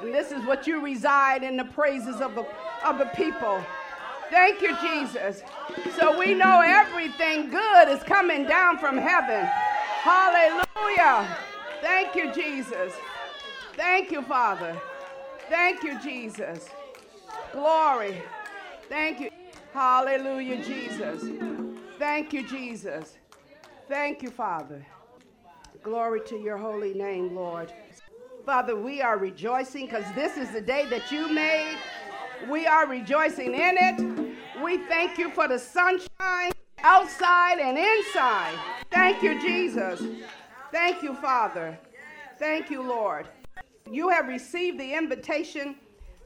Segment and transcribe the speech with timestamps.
[0.00, 2.46] And this is what you reside in the praises of the,
[2.84, 3.62] of the people.
[4.30, 5.42] Thank you, Jesus.
[5.98, 9.44] So we know everything good is coming down from heaven.
[10.02, 11.36] Hallelujah.
[11.80, 12.92] Thank you, Jesus.
[13.74, 14.80] Thank you, Father.
[15.48, 16.68] Thank you, Jesus.
[17.52, 18.22] Glory.
[18.88, 19.30] Thank you.
[19.72, 21.24] Hallelujah, Jesus.
[21.98, 23.16] Thank you, Jesus.
[23.88, 24.86] Thank you, Father.
[25.82, 27.72] Glory to your holy name, Lord.
[28.44, 31.76] Father, we are rejoicing because this is the day that you made.
[32.48, 34.34] We are rejoicing in it.
[34.62, 38.58] We thank you for the sunshine outside and inside.
[38.90, 40.02] Thank you, Jesus.
[40.72, 41.78] Thank you, Father.
[42.38, 43.28] Thank you, Lord.
[43.90, 45.76] You have received the invitation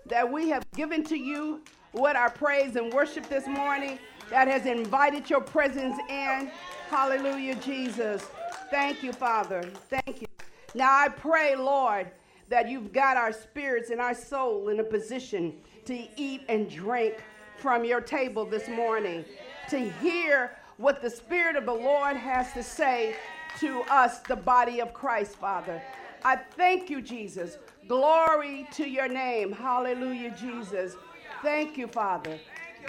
[0.06, 3.98] that we have given to you with our praise and worship this morning
[4.30, 6.50] that has invited your presence in.
[6.88, 8.22] Hallelujah, Jesus.
[8.70, 9.62] Thank you, Father.
[9.88, 10.26] Thank you.
[10.74, 12.10] Now I pray, Lord,
[12.48, 15.54] that you've got our spirits and our soul in a position
[15.86, 17.22] to eat and drink
[17.56, 19.24] from your table this morning,
[19.70, 23.16] to hear what the Spirit of the Lord has to say
[23.60, 25.80] to us, the body of Christ, Father.
[26.24, 27.58] I thank you, Jesus.
[27.86, 29.52] Glory to your name.
[29.52, 30.96] Hallelujah, Jesus.
[31.42, 32.38] Thank you, Father.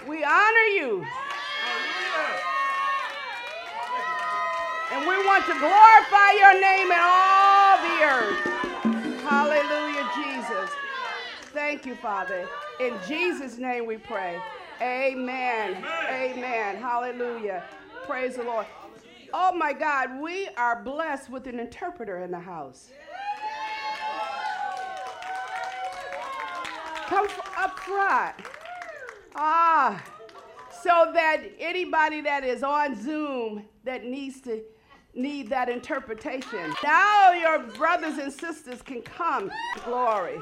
[0.08, 1.06] We honor you.
[4.92, 9.22] And we want to glorify your name in all the earth.
[9.22, 10.70] Hallelujah, Jesus.
[11.52, 12.48] Thank you, Father.
[12.78, 14.40] In Jesus' name we pray.
[14.80, 15.84] Amen.
[16.08, 16.76] Amen.
[16.76, 17.64] Hallelujah.
[18.06, 18.66] Praise the Lord.
[19.32, 22.90] Oh my God, we are blessed with an interpreter in the house.
[27.06, 27.26] Come
[27.56, 28.34] up front.
[29.34, 30.02] Ah,
[30.82, 34.62] so that anybody that is on Zoom that needs to
[35.16, 36.74] need that interpretation.
[36.82, 39.50] Now your brothers and sisters can come.
[39.84, 40.38] Glory.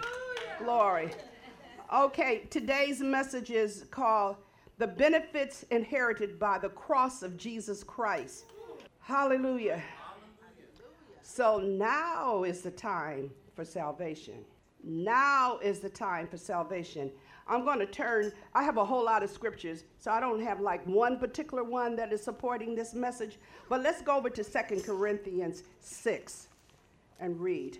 [0.58, 1.10] Glory.
[1.94, 4.36] Okay, today's message is called
[4.78, 8.46] The Benefits Inherited by the Cross of Jesus Christ.
[9.00, 9.82] Hallelujah.
[11.22, 14.44] So now is the time for salvation.
[14.82, 17.10] Now is the time for salvation.
[17.46, 20.60] I'm going to turn, I have a whole lot of scriptures, so I don't have
[20.60, 23.38] like one particular one that is supporting this message.
[23.68, 26.48] But let's go over to Second Corinthians 6
[27.20, 27.78] and read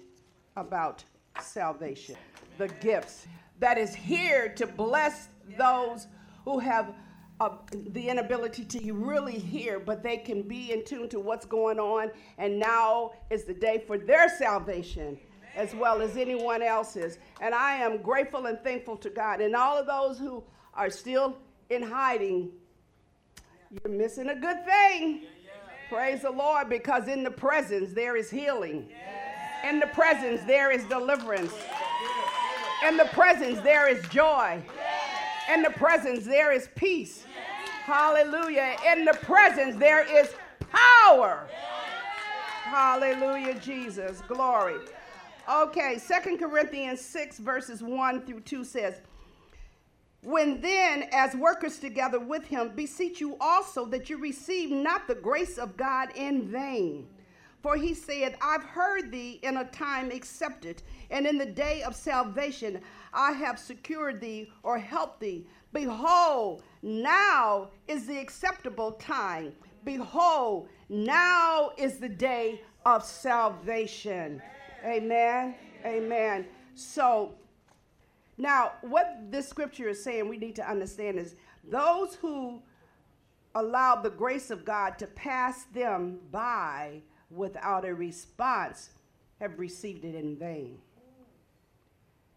[0.57, 1.05] about
[1.41, 2.17] salvation,
[2.59, 3.27] the gifts
[3.61, 6.07] that is here to bless those
[6.45, 6.95] who have
[7.41, 11.79] uh, the inability to really hear, but they can be in tune to what's going
[11.81, 12.11] on.
[12.39, 15.19] And now is the day for their salvation
[15.57, 17.19] as well as anyone else's.
[17.41, 19.41] And I am grateful and thankful to God.
[19.41, 20.43] And all of those who
[20.75, 21.37] are still
[21.71, 22.51] in hiding,
[23.71, 25.23] you're missing a good thing.
[25.89, 28.89] Praise the Lord, because in the presence there is healing.
[29.69, 31.53] In the presence there is deliverance.
[32.87, 34.63] In the presence there is joy.
[35.53, 37.25] In the presence there is peace.
[37.85, 38.77] Hallelujah.
[38.93, 40.35] In the presence there is
[40.71, 41.47] power.
[42.63, 44.23] Hallelujah, Jesus.
[44.27, 44.77] Glory.
[45.47, 49.01] Okay, Second Corinthians 6, verses 1 through 2 says,
[50.23, 55.15] When then, as workers together with him, beseech you also that you receive not the
[55.15, 57.09] grace of God in vain.
[57.61, 61.95] For he said, I've heard thee in a time accepted, and in the day of
[61.95, 62.81] salvation
[63.13, 65.47] I have secured thee or helped thee.
[65.75, 69.53] Behold, now is the acceptable time.
[69.85, 74.41] Behold, now is the day of salvation.
[74.85, 75.55] Amen.
[75.85, 76.47] Amen.
[76.75, 77.35] So
[78.37, 82.63] now, what this scripture is saying, we need to understand is those who
[83.55, 88.91] allow the grace of God to pass them by without a response
[89.41, 90.79] have received it in vain.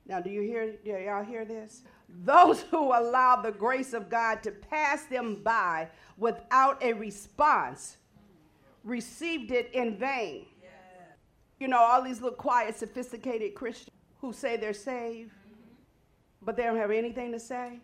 [0.05, 0.73] Now, do you hear?
[0.85, 1.81] Do y'all hear this?
[2.23, 7.97] Those who allow the grace of God to pass them by without a response
[8.85, 10.45] received it in vain.
[11.59, 15.31] You know, all these little quiet, sophisticated Christians who say they're saved,
[16.42, 17.80] but they don't have anything to say.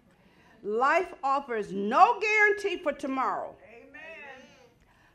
[0.64, 3.56] Life offers no guarantee for tomorrow.
[3.68, 4.48] Amen.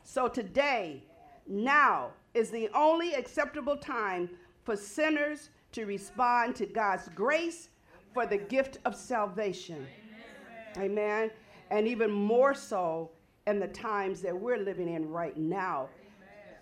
[0.05, 1.03] So today,
[1.47, 4.29] now is the only acceptable time
[4.65, 7.69] for sinners to respond to God's grace
[8.13, 9.87] for the gift of salvation.
[10.77, 10.91] Amen.
[10.91, 11.31] Amen.
[11.71, 13.11] And even more so
[13.47, 15.89] in the times that we're living in right now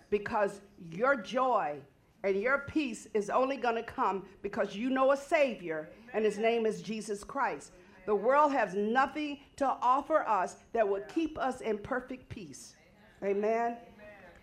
[0.09, 0.61] because
[0.91, 1.79] your joy
[2.23, 6.37] and your peace is only going to come because you know a Savior, and His
[6.37, 7.71] name is Jesus Christ.
[8.05, 12.75] The world has nothing to offer us that will keep us in perfect peace.
[13.23, 13.77] Amen.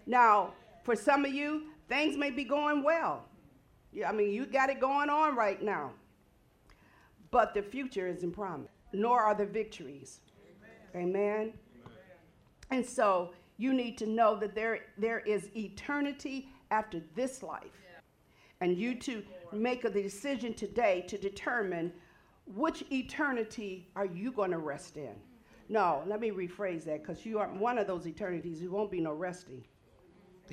[0.07, 0.53] Now,
[0.83, 3.25] for some of you, things may be going well.
[4.07, 5.93] I mean, you got it going on right now.
[7.31, 10.21] but the future isn't promised, nor are the victories.
[10.95, 11.17] Amen.
[11.17, 11.53] Amen.
[12.71, 17.81] And so you need to know that there, there is eternity after this life.
[18.61, 19.23] And you to
[19.53, 21.93] make a decision today to determine
[22.47, 25.15] which eternity are you going to rest in.
[25.69, 28.61] No, let me rephrase that because you are one of those eternities.
[28.61, 29.65] You won't be no resting.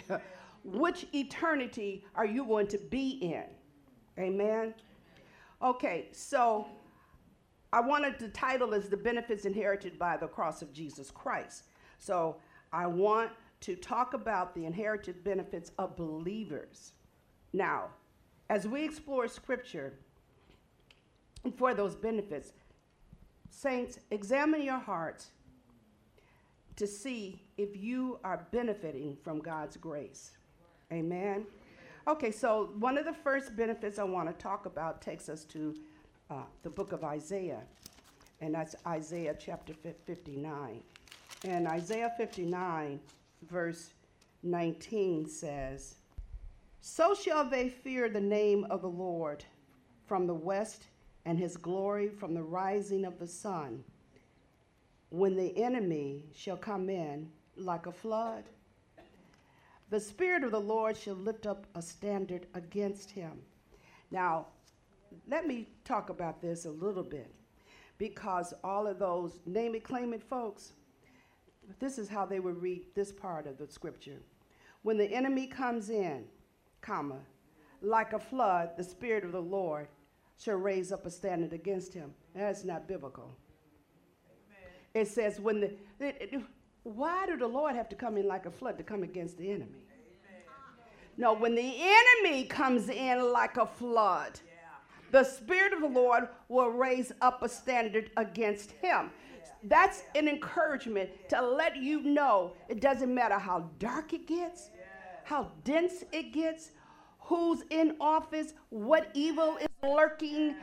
[0.63, 3.43] which eternity are you going to be in?
[4.17, 4.73] Amen.
[5.61, 6.67] Okay, so
[7.73, 11.65] I wanted the title is The Benefits Inherited by the Cross of Jesus Christ.
[11.97, 12.37] So
[12.73, 13.31] I want
[13.61, 16.93] to talk about the inherited benefits of believers.
[17.53, 17.89] Now,
[18.49, 19.93] as we explore scripture
[21.57, 22.53] for those benefits,
[23.49, 25.31] saints, examine your hearts
[26.75, 30.31] to see if you are benefiting from God's grace.
[30.91, 31.45] Amen.
[32.07, 35.75] Okay, so one of the first benefits I want to talk about takes us to
[36.29, 37.61] uh, the book of Isaiah,
[38.39, 40.81] and that's Isaiah chapter 59.
[41.43, 42.99] And Isaiah 59,
[43.49, 43.93] verse
[44.43, 45.95] 19 says,
[46.81, 49.43] So shall they fear the name of the Lord
[50.05, 50.83] from the west,
[51.25, 53.83] and his glory from the rising of the sun,
[55.09, 58.43] when the enemy shall come in like a flood.
[59.89, 63.31] The Spirit of the Lord shall lift up a standard against him.
[64.09, 64.47] Now,
[65.27, 67.31] let me talk about this a little bit
[67.97, 70.73] because all of those name it, claim it folks,
[71.79, 74.19] this is how they would read this part of the scripture.
[74.83, 76.25] When the enemy comes in,
[76.81, 77.19] comma,
[77.81, 79.87] like a flood, the Spirit of the Lord
[80.37, 82.13] shall raise up a standard against him.
[82.35, 83.35] That's not biblical.
[84.95, 85.05] Amen.
[85.05, 85.67] It says, when the,
[85.99, 86.41] it, it,
[86.83, 89.49] why do the Lord have to come in like a flood to come against the
[89.49, 89.65] enemy?
[89.65, 90.43] Amen.
[91.17, 94.79] No, when the enemy comes in like a flood, yeah.
[95.11, 99.11] the Spirit of the Lord will raise up a standard against him.
[99.63, 104.71] That's an encouragement to let you know it doesn't matter how dark it gets,
[105.23, 106.71] how dense it gets,
[107.19, 110.55] who's in office, what evil is lurking.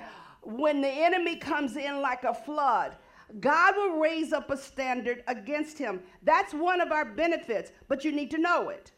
[0.43, 2.97] When the enemy comes in like a flood,
[3.41, 6.01] God will raise up a standard against him.
[6.23, 8.93] That's one of our benefits, but you need to know it.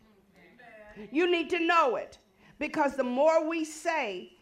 [0.98, 1.14] Mm-hmm.
[1.14, 2.18] You need to know it
[2.58, 4.32] because the more we say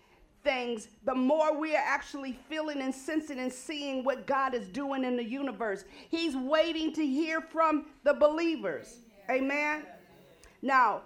[0.49, 5.05] things, the more we are actually feeling and sensing and seeing what God is doing
[5.05, 5.85] in the universe.
[6.09, 9.01] He's waiting to hear from the believers.
[9.31, 9.85] Amen.
[10.63, 11.03] Now,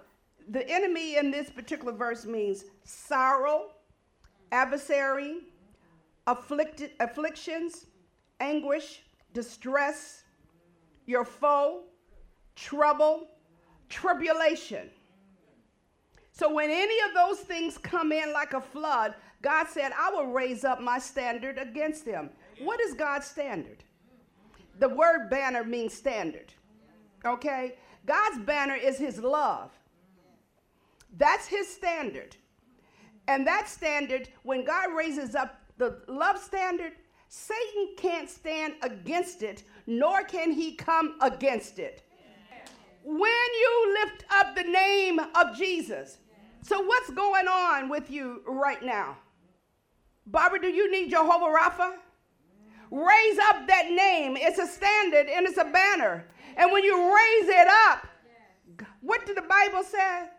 [0.47, 3.71] the enemy in this particular verse means sorrow,
[4.53, 5.39] adversary,
[6.25, 7.87] afflicted, afflictions,
[8.39, 9.01] anguish,
[9.33, 10.23] distress,
[11.05, 11.81] your foe,
[12.55, 13.27] trouble,
[13.89, 14.89] tribulation.
[16.31, 20.27] So when any of those things come in like a flood, God said, I will
[20.27, 22.31] raise up my standard against them.
[22.59, 23.83] What is God's standard?
[24.79, 26.53] The word banner means standard.
[27.25, 27.75] Okay?
[28.05, 29.71] God's banner is his love.
[31.17, 32.35] That's his standard.
[33.27, 36.93] And that standard, when God raises up the love standard,
[37.27, 42.03] Satan can't stand against it, nor can he come against it.
[43.03, 46.19] When you lift up the name of Jesus,
[46.65, 49.17] so, what's going on with you right now?
[50.25, 51.95] Barbara, do you need Jehovah Rapha?
[52.91, 54.37] Raise up that name.
[54.39, 56.25] It's a standard and it's a banner.
[56.57, 58.07] And when you raise it up,
[59.01, 60.29] what did the Bible say?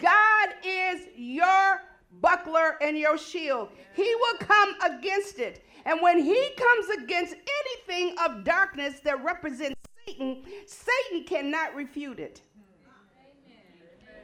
[0.00, 1.82] God is your
[2.20, 3.68] buckler and your shield.
[3.94, 5.64] He will come against it.
[5.84, 12.40] And when he comes against anything of darkness that represents Satan, Satan cannot refute it.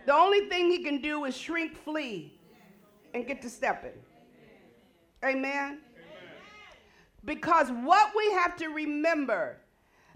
[0.06, 2.31] The only thing he can do is shrink, flee,
[3.14, 3.92] and get to stepping.
[5.24, 5.80] Amen.
[7.24, 9.58] Because what we have to remember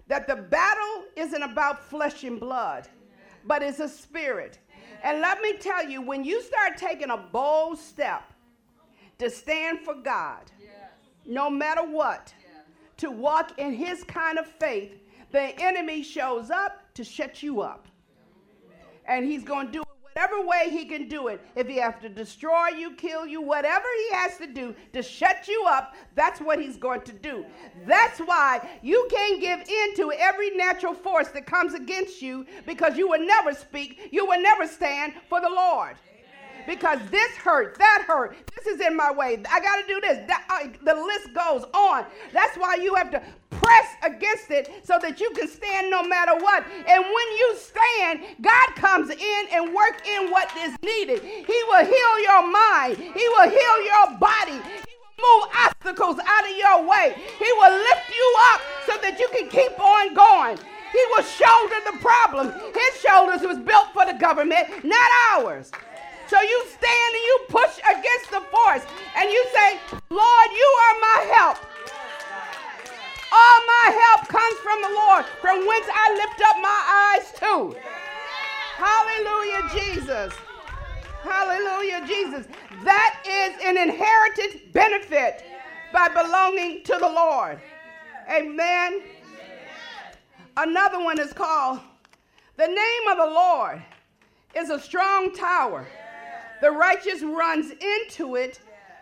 [0.07, 2.87] that the battle isn't about flesh and blood,
[3.45, 4.59] but it's a spirit.
[5.03, 8.33] And let me tell you, when you start taking a bold step
[9.19, 10.51] to stand for God,
[11.25, 12.33] no matter what,
[12.97, 14.99] to walk in his kind of faith,
[15.31, 17.87] the enemy shows up to shut you up
[19.07, 19.83] and he's going to do
[20.17, 21.39] whatever way he can do it.
[21.55, 25.47] If he has to destroy you, kill you, whatever he has to do to shut
[25.47, 27.45] you up, that's what he's going to do.
[27.85, 32.97] That's why you can't give in to every natural force that comes against you because
[32.97, 35.97] you will never speak, you will never stand for the Lord
[36.67, 39.41] because this hurt, that hurt, this is in my way.
[39.49, 40.27] I got to do this.
[40.27, 42.05] That, uh, the list goes on.
[42.33, 46.35] That's why you have to press against it so that you can stand no matter
[46.35, 46.65] what.
[46.67, 51.23] And when you stand, God comes in and work in what is needed.
[51.23, 52.97] He will heal your mind.
[52.97, 54.59] He will heal your body.
[54.85, 57.15] He will move obstacles out of your way.
[57.39, 60.57] He will lift you up so that you can keep on going.
[60.91, 62.51] He will shoulder the problem.
[62.73, 65.71] His shoulders was built for the government, not ours.
[66.27, 68.83] So you stand and you push against the force
[69.15, 69.79] and you say,
[70.09, 71.57] Lord, you are my help.
[73.31, 77.75] All my help comes from the Lord, from whence I lift up my eyes to.
[78.75, 80.33] Hallelujah, Jesus.
[81.23, 82.47] Hallelujah, Jesus.
[82.83, 85.43] That is an inherited benefit
[85.91, 87.59] by belonging to the Lord.
[88.29, 89.01] Amen.
[90.57, 91.79] Another one is called
[92.57, 93.83] the name of the Lord
[94.55, 95.87] is a strong tower.
[96.61, 98.59] The righteous runs into it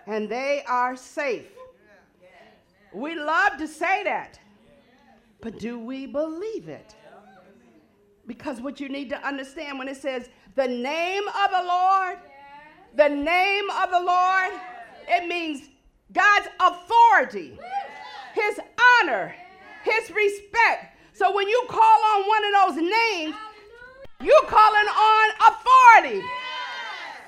[0.07, 1.47] and they are safe.
[2.93, 4.39] We love to say that,
[5.41, 6.95] but do we believe it?
[8.27, 12.17] Because what you need to understand when it says the name of the Lord,
[12.95, 14.51] the name of the Lord,
[15.07, 15.69] it means
[16.13, 17.59] God's authority,
[18.33, 18.59] His
[19.01, 19.35] honor,
[19.83, 20.97] His respect.
[21.13, 23.35] So when you call on one of those names,
[24.21, 26.21] you're calling on authority.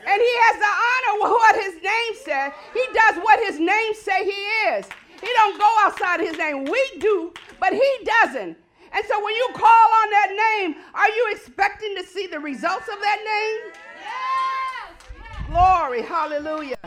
[0.08, 2.54] And he has the honor of what his name says.
[2.74, 4.86] He does what his name say he is.
[5.20, 6.64] He don't go outside his name.
[6.64, 8.58] We do, but he doesn't.
[8.94, 12.88] And so when you call on that name, are you expecting to see the results
[12.88, 13.74] of that name?
[14.00, 15.48] Yes.
[15.50, 16.78] Glory, hallelujah.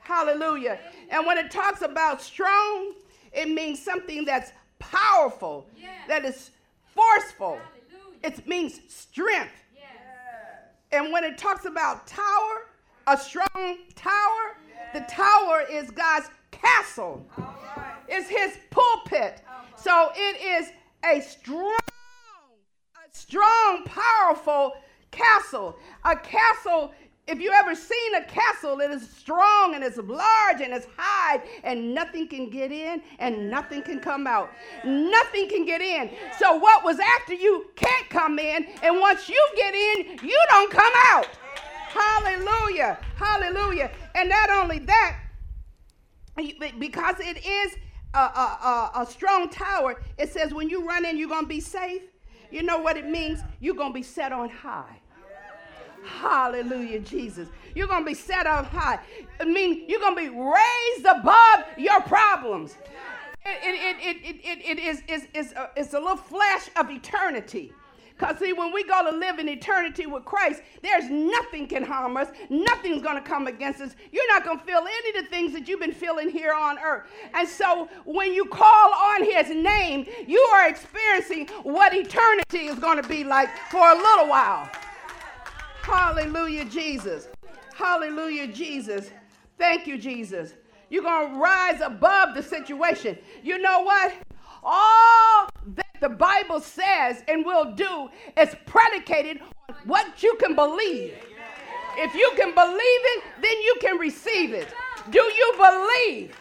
[0.00, 0.78] Hallelujah.
[1.08, 2.92] And when it talks about strong,
[3.32, 5.90] it means something that's powerful, yes.
[6.08, 6.50] that is
[6.94, 7.58] forceful.
[7.58, 8.18] Hallelujah.
[8.24, 9.61] It means strength.
[10.92, 12.66] And when it talks about tower,
[13.06, 14.56] a strong tower,
[14.92, 17.26] the tower is God's castle.
[17.38, 17.94] Right.
[18.08, 19.42] It's his pulpit.
[19.76, 20.70] So it is
[21.04, 21.78] a strong,
[22.94, 24.74] a strong, powerful
[25.10, 25.76] castle.
[26.04, 26.92] A castle
[27.28, 31.40] if you ever seen a castle, it is strong and it's large and it's high,
[31.62, 34.50] and nothing can get in and nothing can come out.
[34.84, 36.10] Nothing can get in.
[36.38, 40.70] So, what was after you can't come in, and once you get in, you don't
[40.70, 41.28] come out.
[41.92, 42.98] Hallelujah.
[43.16, 43.90] Hallelujah.
[44.14, 45.18] And not only that,
[46.78, 47.76] because it is
[48.14, 51.48] a, a, a, a strong tower, it says when you run in, you're going to
[51.48, 52.02] be safe.
[52.50, 53.40] You know what it means?
[53.60, 55.01] You're going to be set on high.
[56.04, 57.48] Hallelujah, Jesus.
[57.74, 58.98] You're going to be set up high.
[59.40, 62.76] I mean, you're going to be raised above your problems.
[63.44, 66.90] It, it, it, it, it, it is it's, it's, a, it's a little flash of
[66.90, 67.72] eternity.
[68.16, 72.16] Because, see, when we go to live in eternity with Christ, there's nothing can harm
[72.16, 72.28] us.
[72.50, 73.96] Nothing's going to come against us.
[74.12, 76.78] You're not going to feel any of the things that you've been feeling here on
[76.78, 77.08] earth.
[77.34, 83.02] And so, when you call on his name, you are experiencing what eternity is going
[83.02, 84.70] to be like for a little while.
[85.82, 87.28] Hallelujah, Jesus.
[87.74, 89.10] Hallelujah, Jesus.
[89.58, 90.54] Thank you, Jesus.
[90.90, 93.18] You're going to rise above the situation.
[93.42, 94.14] You know what?
[94.62, 101.14] All that the Bible says and will do is predicated on what you can believe.
[101.96, 104.68] If you can believe it, then you can receive it.
[105.10, 106.36] Do you believe?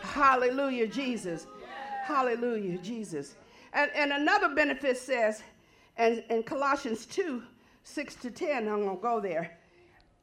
[0.00, 1.46] Hallelujah, Jesus.
[2.04, 3.36] Hallelujah, Jesus.
[3.72, 5.42] And, and another benefit says,
[5.96, 7.42] and in Colossians 2,
[7.84, 9.58] 6 to 10, I'm going to go there.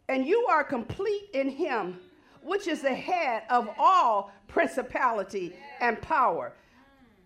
[0.07, 1.99] And you are complete in him,
[2.41, 6.53] which is the head of all principality and power.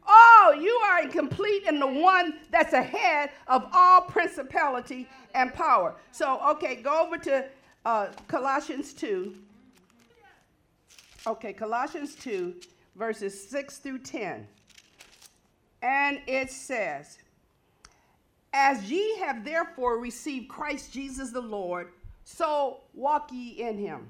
[0.05, 5.95] Oh, you are complete in the one that's ahead of all principality and power.
[6.11, 7.45] So, okay, go over to
[7.85, 9.33] uh, Colossians 2.
[11.25, 12.55] Okay, Colossians 2,
[12.95, 14.45] verses 6 through 10.
[15.81, 17.17] And it says,
[18.53, 21.89] as ye have therefore received Christ Jesus the Lord,
[22.23, 24.07] so walk ye in him.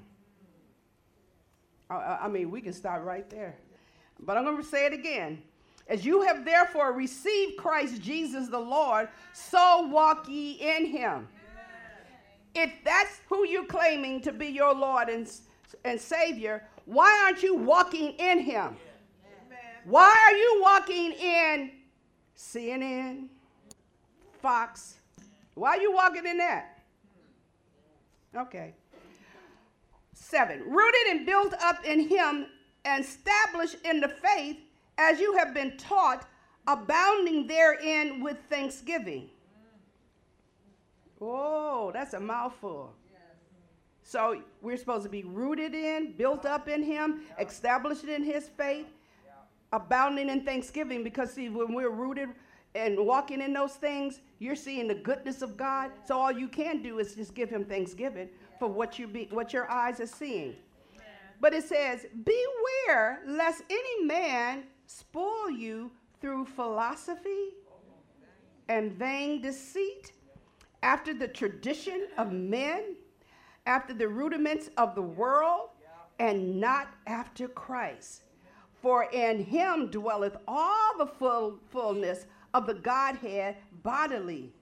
[1.90, 3.56] I, mean, we can stop right there.
[4.20, 5.42] But I'm going to say it again.
[5.86, 11.28] As you have therefore received Christ Jesus the Lord, so walk ye in him.
[12.54, 15.30] If that's who you're claiming to be your Lord and,
[15.84, 18.76] and Savior, why aren't you walking in him?
[19.84, 21.70] Why are you walking in
[22.36, 23.28] CNN,
[24.44, 24.98] Fox.
[25.54, 26.82] Why are you walking in that?
[28.36, 28.74] Okay.
[30.12, 32.48] Seven, rooted and built up in him
[32.84, 34.58] and established in the faith
[34.98, 36.28] as you have been taught,
[36.66, 39.30] abounding therein with thanksgiving.
[41.22, 42.92] Oh, that's a mouthful.
[44.02, 48.88] So we're supposed to be rooted in, built up in him, established in his faith,
[49.72, 51.02] abounding in thanksgiving.
[51.02, 52.28] Because see, when we're rooted
[52.74, 55.90] and walking in those things, you're seeing the goodness of God.
[56.06, 58.28] So all you can do is just give him thanksgiving
[58.58, 60.56] for what you be what your eyes are seeing.
[61.40, 65.90] But it says, Beware lest any man spoil you
[66.20, 67.50] through philosophy
[68.68, 70.12] and vain deceit,
[70.82, 72.96] after the tradition of men,
[73.66, 75.70] after the rudiments of the world,
[76.18, 78.22] and not after Christ.
[78.80, 84.52] For in him dwelleth all the full, fullness of the Godhead bodily.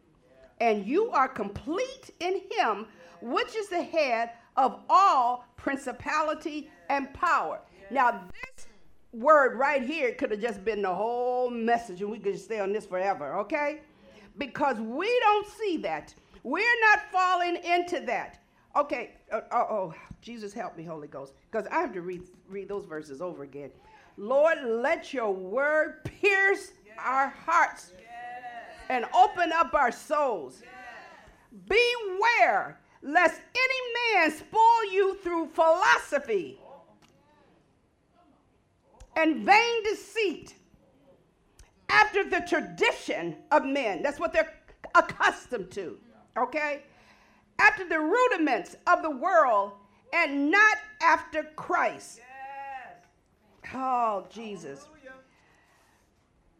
[0.60, 2.86] And you are complete in him,
[3.20, 7.60] which is the head of all principality and power.
[7.90, 8.66] Now, this
[9.12, 12.72] word right here could have just been the whole message, and we could stay on
[12.72, 13.80] this forever, okay?
[14.38, 16.14] Because we don't see that.
[16.42, 18.38] We're not falling into that.
[18.74, 22.68] Okay, uh, uh oh, Jesus help me, Holy Ghost, because I have to read, read
[22.68, 23.70] those verses over again.
[24.16, 26.72] Lord, let your word pierce.
[27.04, 27.92] Our hearts
[28.88, 30.62] and open up our souls.
[31.68, 36.58] Beware lest any man spoil you through philosophy
[39.16, 40.54] and vain deceit
[41.88, 44.02] after the tradition of men.
[44.02, 44.52] That's what they're
[44.94, 45.98] accustomed to,
[46.36, 46.82] okay?
[47.58, 49.72] After the rudiments of the world
[50.12, 52.18] and not after Christ.
[52.18, 53.74] Yes.
[53.74, 54.86] Oh, Jesus.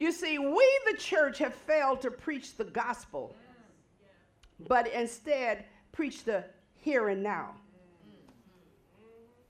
[0.02, 3.36] You see, we, the church, have failed to preach the gospel,
[4.66, 6.42] but instead preach the
[6.74, 7.54] here and now.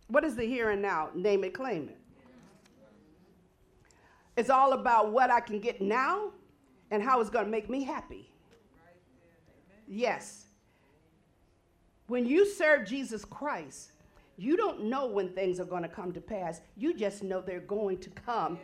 [0.08, 1.08] What is the here and now?
[1.14, 1.98] Name it, claim it.
[4.36, 6.32] It's all about what I can get now
[6.90, 8.30] and how it's going to make me happy.
[9.88, 10.48] Yes.
[12.08, 13.92] When you serve Jesus Christ,
[14.36, 16.60] you don't know when things are going to come to pass.
[16.76, 18.58] You just know they're going to come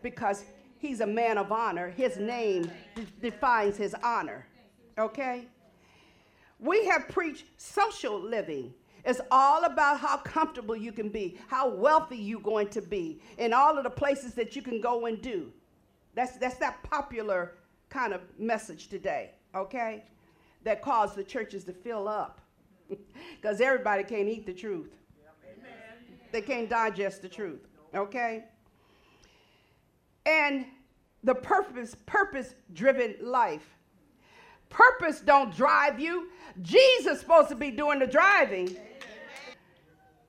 [0.00, 0.44] because
[0.82, 1.90] he's a man of honor.
[1.90, 4.46] His name de- defines his honor.
[4.98, 5.46] Okay?
[6.58, 8.74] We have preached social living.
[9.04, 13.54] It's all about how comfortable you can be, how wealthy you're going to be, and
[13.54, 15.52] all of the places that you can go and do.
[16.14, 17.54] That's, that's that popular
[17.88, 20.04] kind of message today, okay?
[20.62, 22.40] That caused the churches to fill up.
[23.40, 24.92] Because everybody can't eat the truth.
[26.30, 28.44] They can't digest the truth, okay?
[30.26, 30.66] And
[31.24, 33.76] the purpose, purpose driven life
[34.72, 36.28] Purpose don't drive you.
[36.62, 38.74] Jesus supposed to be doing the driving.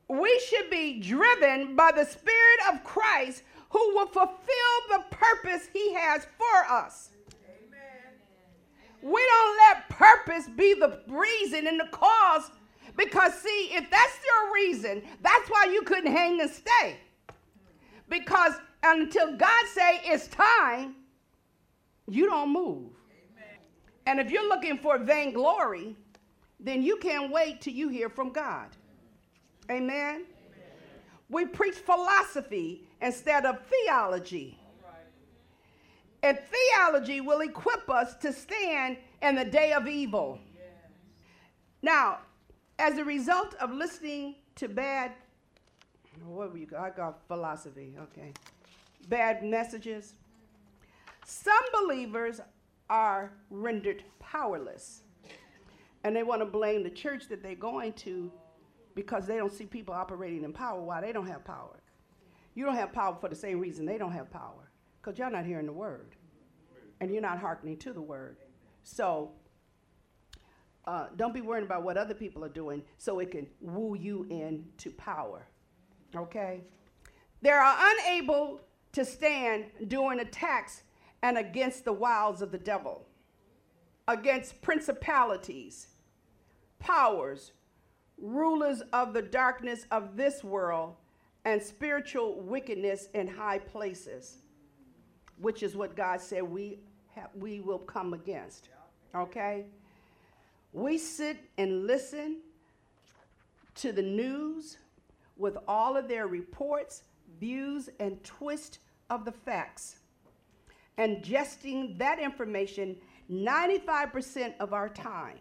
[0.10, 4.36] We should be driven by the Spirit of Christ who will fulfill
[4.89, 7.10] the purpose he has for us.
[9.01, 12.51] We don't let purpose be the reason and the cause
[12.97, 16.97] because see, if that's your reason, that's why you couldn't hang and stay.
[18.10, 18.53] Because
[18.84, 20.96] until God say it's time,
[22.08, 22.91] you don't move.
[24.06, 25.96] And if you're looking for vainglory,
[26.60, 28.67] then you can't wait till you hear from God.
[29.72, 29.89] Amen?
[30.15, 30.26] Amen.
[31.30, 34.60] We preach philosophy instead of theology.
[36.22, 40.39] And theology will equip us to stand in the day of evil.
[41.82, 42.19] Now,
[42.80, 45.12] as a result of listening to bad,
[46.26, 46.67] what were you?
[46.78, 48.32] I got philosophy, okay.
[49.08, 50.13] Bad messages.
[51.26, 52.42] Some believers
[52.89, 55.02] are rendered powerless.
[56.04, 58.32] And they want to blame the church that they're going to
[58.96, 61.82] because they don't see people operating in power while they don't have power.
[62.56, 64.70] You don't have power for the same reason they don't have power
[65.02, 66.16] because you're not hearing the word
[67.00, 68.38] and you're not hearkening to the word.
[68.84, 69.32] So
[70.86, 74.28] uh, don't be worrying about what other people are doing so it can woo you
[74.30, 75.48] into power.
[76.16, 76.62] Okay?
[77.42, 78.62] There are unable
[78.93, 80.84] to stand during attacks
[81.21, 83.06] and against the wiles of the devil,
[84.08, 85.88] against principalities,
[86.79, 87.51] powers,
[88.17, 90.95] rulers of the darkness of this world,
[91.45, 94.38] and spiritual wickedness in high places,
[95.38, 96.79] which is what God said we,
[97.15, 98.69] have, we will come against.
[99.15, 99.65] Okay?
[100.71, 102.38] We sit and listen
[103.75, 104.77] to the news
[105.36, 107.03] with all of their reports,
[107.43, 108.79] views, and twist
[109.10, 109.97] of the facts
[110.97, 112.95] and gesting that information
[113.32, 115.38] 95% of our time,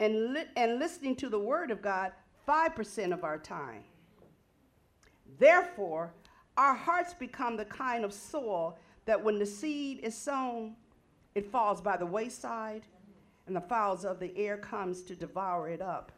[0.00, 2.12] and, li- and listening to the Word of God
[2.46, 3.84] 5% of our time.
[5.38, 6.12] Therefore,
[6.56, 10.74] our hearts become the kind of soil that when the seed is sown,
[11.34, 12.82] it falls by the wayside,
[13.46, 16.12] and the fowls of the air comes to devour it up.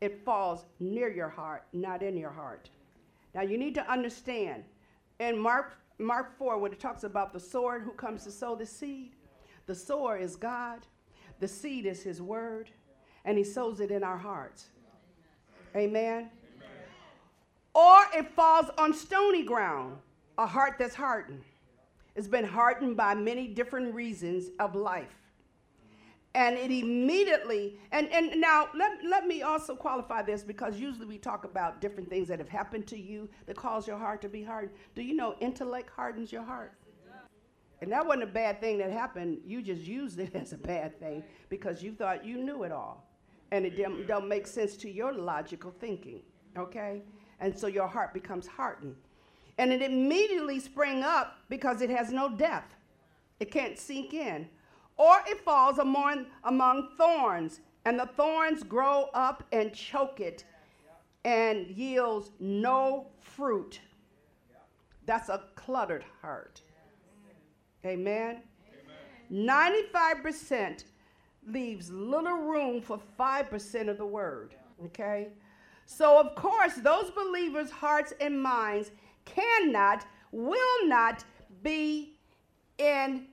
[0.00, 2.70] It falls near your heart, not in your heart.
[3.34, 4.64] Now you need to understand,
[5.18, 8.66] in Mark Mark 4, when it talks about the sword who comes to sow the
[8.66, 9.12] seed,
[9.66, 10.80] the sower is God,
[11.38, 12.70] the seed is his word,
[13.24, 14.66] and he sows it in our hearts.
[15.76, 15.94] Amen.
[16.04, 16.30] Amen.
[17.74, 19.96] or it falls on stony ground,
[20.38, 21.42] a heart that's hardened.
[22.14, 25.21] It's been hardened by many different reasons of life.
[26.34, 31.18] And it immediately, and, and now let, let me also qualify this because usually we
[31.18, 34.42] talk about different things that have happened to you that cause your heart to be
[34.42, 34.72] hardened.
[34.94, 36.72] Do you know intellect hardens your heart?
[37.82, 39.40] And that wasn't a bad thing that happened.
[39.44, 43.06] You just used it as a bad thing because you thought you knew it all.
[43.50, 46.22] And it don't, don't make sense to your logical thinking,
[46.56, 47.02] okay?
[47.40, 48.96] And so your heart becomes hardened.
[49.58, 52.74] And it immediately sprang up because it has no depth.
[53.38, 54.48] It can't sink in
[55.02, 60.44] or it falls among, among thorns, and the thorns grow up and choke it
[61.24, 63.80] and yields no fruit.
[65.04, 66.62] That's a cluttered heart.
[67.84, 68.42] Amen.
[69.32, 69.74] Amen.
[69.82, 70.84] 95%
[71.48, 74.54] leaves little room for 5% of the word.
[74.84, 75.30] Okay?
[75.84, 78.92] So, of course, those believers' hearts and minds
[79.24, 81.24] cannot, will not
[81.64, 82.20] be
[82.78, 83.26] in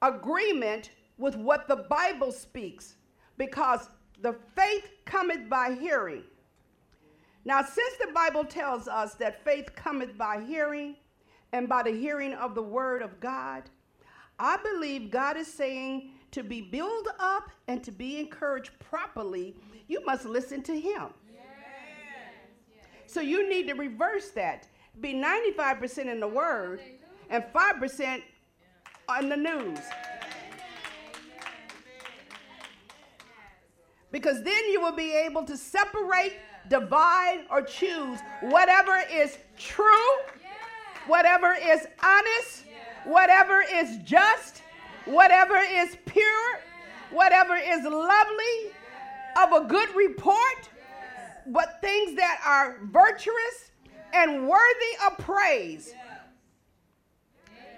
[0.00, 2.96] agreement with what the Bible speaks
[3.36, 3.88] because
[4.20, 6.22] the faith cometh by hearing.
[7.44, 10.96] Now, since the Bible tells us that faith cometh by hearing
[11.52, 13.64] and by the hearing of the word of God,
[14.38, 19.56] I believe God is saying to be built up and to be encouraged properly,
[19.88, 21.08] you must listen to Him.
[23.06, 24.68] So you need to reverse that.
[25.00, 26.80] Be 95% in the word
[27.28, 28.22] and 5%
[29.08, 29.78] on the news.
[34.12, 36.34] Because then you will be able to separate,
[36.68, 39.86] divide, or choose whatever is true,
[41.06, 42.64] whatever is honest,
[43.04, 44.62] whatever is just,
[45.06, 46.60] whatever is pure,
[47.10, 48.72] whatever is lovely,
[49.40, 50.68] of a good report,
[51.46, 53.70] but things that are virtuous
[54.12, 55.94] and worthy of praise.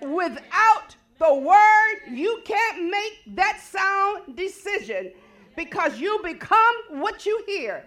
[0.02, 5.12] Without the word, you can't make that sound decision
[5.56, 7.84] because you become what you hear.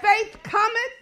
[0.00, 0.94] Faith cometh,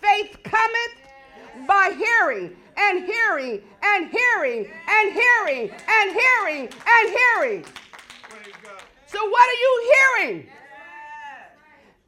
[0.00, 7.64] faith cometh by hearing and hearing and hearing and hearing and hearing and hearing.
[9.06, 10.46] So, what are you hearing?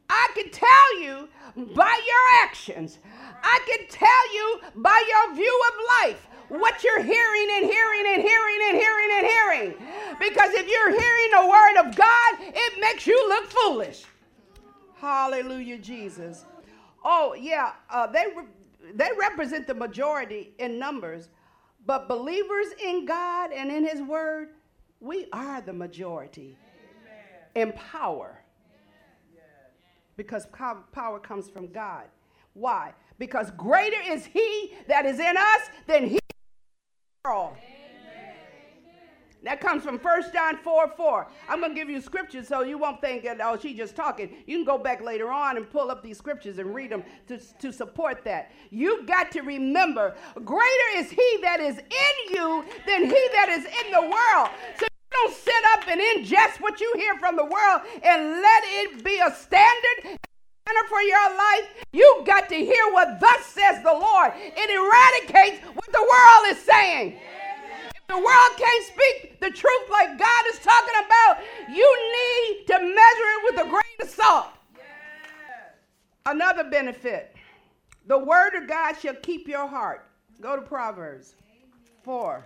[0.08, 1.28] I can tell you
[1.74, 2.98] by your actions.
[3.42, 8.22] I can tell you by your view of life what you're hearing and hearing and
[8.22, 9.74] hearing and hearing and hearing.
[10.18, 14.04] Because if you're hearing the word of God, it makes you look foolish.
[14.96, 16.44] Hallelujah, Jesus.
[17.04, 21.30] Oh, yeah, uh, they, re- they represent the majority in numbers,
[21.86, 24.50] but believers in God and in His word,
[25.00, 26.58] we are the majority
[27.54, 27.70] Amen.
[27.70, 28.42] in power.
[30.16, 30.46] Because
[30.92, 32.04] power comes from God.
[32.52, 32.92] Why?
[33.18, 36.19] Because greater is He that is in us than He
[37.26, 37.54] world.
[39.42, 41.26] That comes from 1 John 4 4.
[41.50, 44.30] I'm going to give you scriptures so you won't think that, oh, she's just talking.
[44.46, 47.38] You can go back later on and pull up these scriptures and read them to,
[47.58, 48.52] to support that.
[48.70, 53.64] You've got to remember greater is he that is in you than he that is
[53.64, 54.48] in the world.
[54.78, 59.04] So don't sit up and ingest what you hear from the world and let it
[59.04, 60.18] be a standard
[60.88, 64.32] for your life, you've got to hear what thus says the Lord.
[64.36, 67.18] It eradicates what the world is saying.
[67.94, 71.38] If the world can't speak the truth like God is talking about,
[71.70, 74.48] you need to measure it with a grain of salt.
[76.26, 77.34] Another benefit
[78.06, 80.06] the word of God shall keep your heart.
[80.40, 81.36] Go to Proverbs
[82.02, 82.44] 4.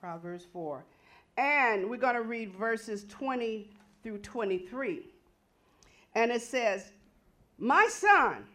[0.00, 0.84] Proverbs 4.
[1.38, 3.70] And we're going to read verses 20
[4.02, 5.06] through 23
[6.16, 6.92] and it says,
[7.58, 8.46] My son,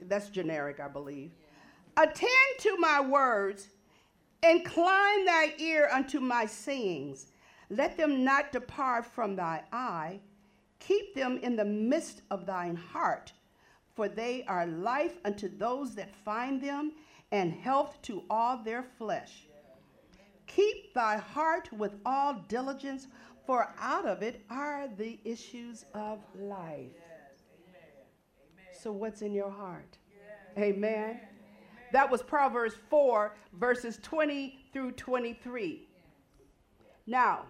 [0.00, 1.30] that's generic, I believe,
[1.96, 3.68] attend to my words,
[4.42, 7.26] incline thy ear unto my sayings.
[7.68, 10.20] Let them not depart from thy eye.
[10.78, 13.32] Keep them in the midst of thine heart,
[13.94, 16.92] for they are life unto those that find them,
[17.30, 19.48] and health to all their flesh.
[20.46, 23.08] Keep thy heart with all diligence,
[23.46, 26.90] for out of it are the issues of life.
[28.72, 29.96] So, what's in your heart?
[30.58, 31.20] Amen.
[31.92, 35.88] That was Proverbs 4, verses 20 through 23.
[37.06, 37.42] Now,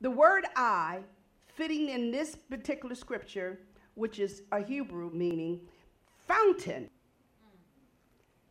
[0.00, 1.00] the word eye,
[1.46, 3.60] fitting in this particular scripture,
[3.94, 5.60] which is a Hebrew meaning
[6.26, 6.88] fountain.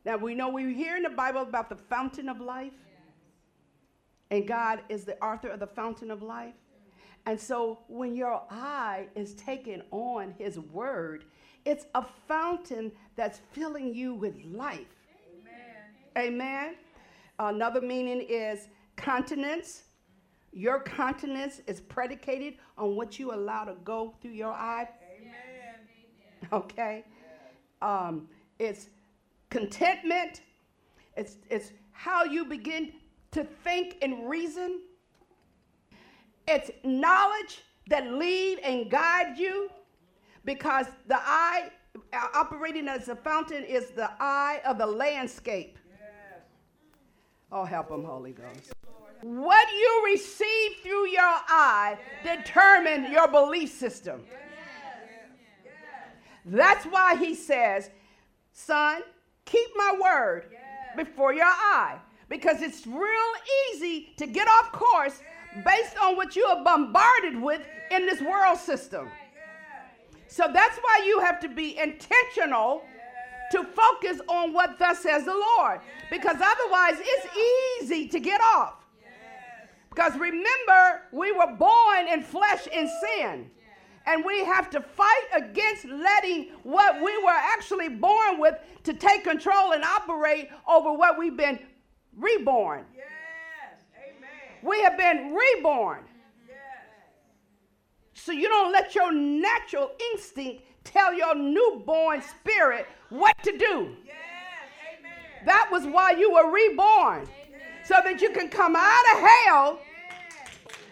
[0.05, 2.73] Now, we know we hear in the Bible about the fountain of life
[4.35, 6.55] and God is the author of the fountain of life.
[7.25, 11.23] And so when your eye is taken on his word,
[11.63, 14.81] it's a fountain that's filling you with life.
[16.17, 16.33] Amen.
[16.33, 16.75] Amen.
[17.39, 18.67] Another meaning is
[18.97, 19.83] continence.
[20.51, 24.89] Your continence is predicated on what you allow to go through your eye.
[25.17, 26.51] Amen.
[26.51, 27.05] Okay.
[27.81, 28.27] Um,
[28.59, 28.89] it's
[29.49, 30.41] contentment.
[31.15, 32.91] It's, it's how you begin
[33.31, 34.81] to think and reason.
[36.47, 39.69] It's knowledge that lead and guide you
[40.43, 41.69] because the eye
[42.13, 45.77] uh, operating as a fountain is the eye of the landscape.
[45.89, 46.41] Yes.
[47.51, 48.73] Oh, help them, Holy Ghost.
[49.21, 52.43] What you receive through your eye yes.
[52.43, 54.23] determine your belief system.
[54.27, 54.35] Yes.
[56.45, 57.89] That's why he says,
[58.53, 59.01] son,
[59.45, 60.45] keep my word
[60.95, 61.97] before your eye.
[62.29, 63.31] Because it's real
[63.71, 65.19] easy to get off course
[65.63, 67.61] based on what you are bombarded with
[67.91, 69.09] in this world system.
[70.27, 72.83] So that's why you have to be intentional
[73.51, 75.79] to focus on what thus says the Lord.
[76.09, 78.85] Because otherwise, it's easy to get off.
[79.89, 83.49] Because remember, we were born in flesh and sin.
[84.07, 89.23] And we have to fight against letting what we were actually born with to take
[89.23, 91.59] control and operate over what we've been
[92.17, 92.86] reborn.
[92.95, 93.06] Yes.
[93.97, 94.60] Amen.
[94.63, 95.99] We have been reborn.
[98.13, 103.95] So you don't let your natural instinct tell your newborn spirit what to do.
[104.04, 104.15] Yes,
[105.45, 107.21] that was why you were reborn.
[107.21, 107.62] Amen.
[107.84, 109.80] So that you can come out of hell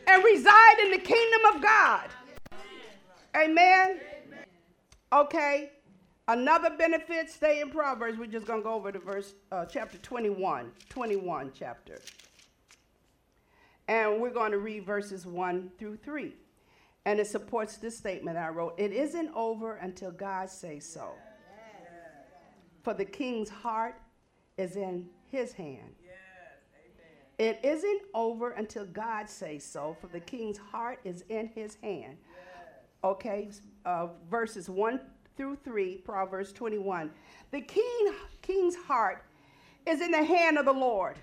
[0.06, 2.08] and reside in the kingdom of God.
[3.36, 4.00] Amen.
[5.12, 5.72] Okay.
[6.30, 8.18] Another benefit, stay in Proverbs.
[8.18, 12.00] We're just going to go over to verse, uh, chapter 21, 21 chapter.
[13.90, 16.34] And we're going to read verses 1 through 3.
[17.06, 21.10] And it supports this statement I wrote It isn't over until God says so.
[22.84, 23.96] For the king's heart
[24.58, 25.96] is in his hand.
[27.38, 32.16] It isn't over until God says so, for the king's heart is in his hand.
[33.04, 33.50] Okay,
[33.86, 35.02] uh, verses 1
[35.38, 37.12] through 3, Proverbs 21.
[37.52, 39.24] The king, king's heart
[39.86, 41.17] is in the hand of the Lord.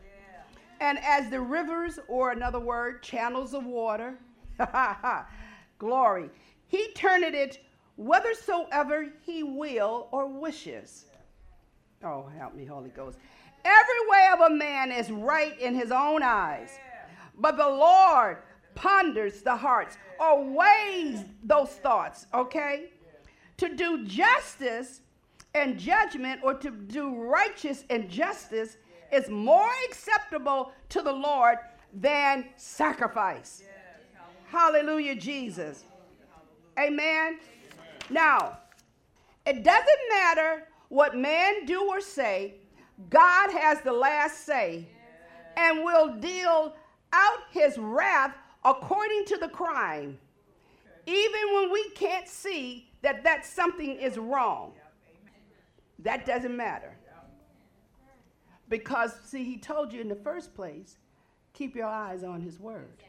[0.81, 4.19] And as the rivers, or another word, channels of water,
[5.79, 6.31] glory.
[6.67, 7.59] He turneth it
[7.97, 11.07] whithersoever he will or wishes.
[12.03, 13.19] Oh, help me, Holy Ghost.
[13.65, 16.71] Every way of a man is right in his own eyes,
[17.39, 18.39] but the Lord
[18.75, 22.91] ponders the hearts or weighs those thoughts, okay?
[23.61, 25.03] To do justice
[25.55, 28.79] and judgment or to do righteous and justice
[29.13, 31.59] is more acceptable to the Lord
[31.93, 33.63] than sacrifice.
[34.47, 35.85] Hallelujah, Jesus.
[36.79, 37.39] Amen.
[38.09, 38.61] Now,
[39.45, 42.55] it doesn't matter what man do or say,
[43.11, 44.87] God has the last say
[45.59, 46.75] and will deal
[47.13, 50.17] out his wrath according to the crime,
[51.05, 54.73] even when we can't see that that something is wrong.
[56.01, 56.97] That doesn't matter.
[58.69, 60.97] Because, see, he told you in the first place,
[61.53, 63.03] keep your eyes on his word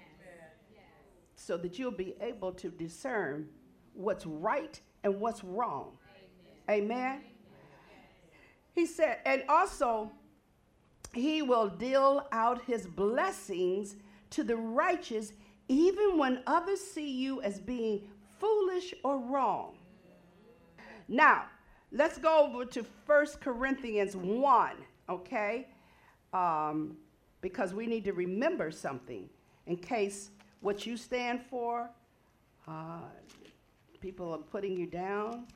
[1.36, 3.48] so that you'll be able to discern
[3.94, 5.98] what's right and what's wrong.
[6.70, 6.92] Amen.
[6.92, 7.22] Amen.
[8.74, 10.12] He said, and also,
[11.14, 13.96] he will deal out his blessings
[14.32, 15.34] to the righteous,
[15.68, 18.08] even when others see you as being
[18.40, 19.76] foolish or wrong.
[21.12, 21.44] Now,
[21.92, 24.72] let's go over to 1 Corinthians 1,
[25.10, 25.68] okay?
[26.32, 26.96] Um,
[27.42, 29.30] because we need to remember something
[29.68, 30.30] in case
[30.62, 31.90] what you stand for,
[32.66, 33.02] uh,
[34.00, 35.48] people are putting you down,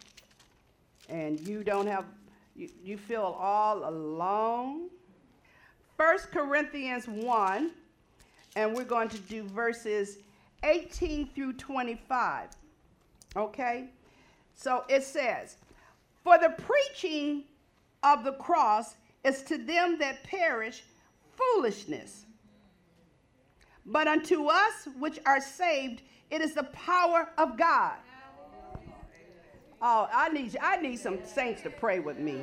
[1.07, 2.03] and you don't have,
[2.53, 4.89] you, you feel all alone.
[5.95, 7.71] 1 Corinthians 1,
[8.57, 10.17] and we're going to do verses
[10.63, 12.49] 18 through 25.
[13.37, 13.85] Okay?
[14.55, 15.57] So it says,
[16.23, 17.43] For the preaching
[18.03, 20.83] of the cross is to them that perish
[21.35, 22.25] foolishness
[23.85, 27.97] but unto us which are saved, it is the power of God.
[29.81, 32.41] Oh, I need I need some saints to pray with me.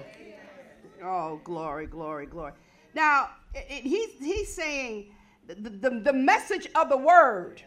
[1.03, 2.53] Oh, glory, glory, glory.
[2.95, 5.13] Now, it, it, he's, he's saying
[5.49, 7.61] the, the, the, message of the word.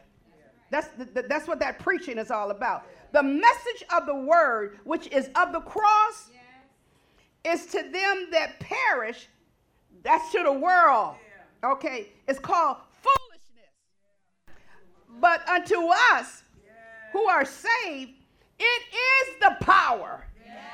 [0.69, 2.85] That's, the, that's what that preaching is all about.
[3.15, 6.31] The message of the word, which is of the cross,
[7.45, 9.29] is to them that perish.
[10.03, 11.15] That's to the world.
[11.63, 14.59] Okay, it's called foolishness.
[15.21, 16.43] But unto us
[17.13, 18.11] who are saved,
[18.59, 20.25] it is the power.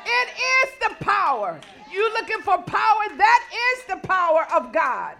[0.03, 0.29] It
[0.65, 1.61] is the power.
[1.91, 3.03] You looking for power?
[3.17, 5.15] That is the power of God.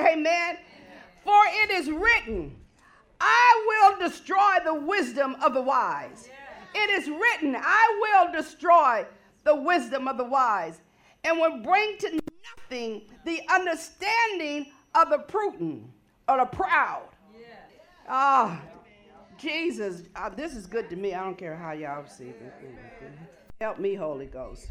[0.00, 0.56] Amen.
[1.22, 2.56] For it is written,
[3.20, 6.30] I will destroy the wisdom of the wise.
[6.80, 9.04] It is written, I will destroy
[9.44, 10.80] the wisdom of the wise
[11.24, 12.20] and will bring to
[12.56, 15.84] nothing the understanding of the prudent
[16.28, 17.08] or the proud.
[18.08, 18.60] Ah,
[19.36, 21.14] Jesus, uh, this is good to me.
[21.14, 22.42] I don't care how y'all see it.
[23.60, 24.68] Help me, Holy Ghost.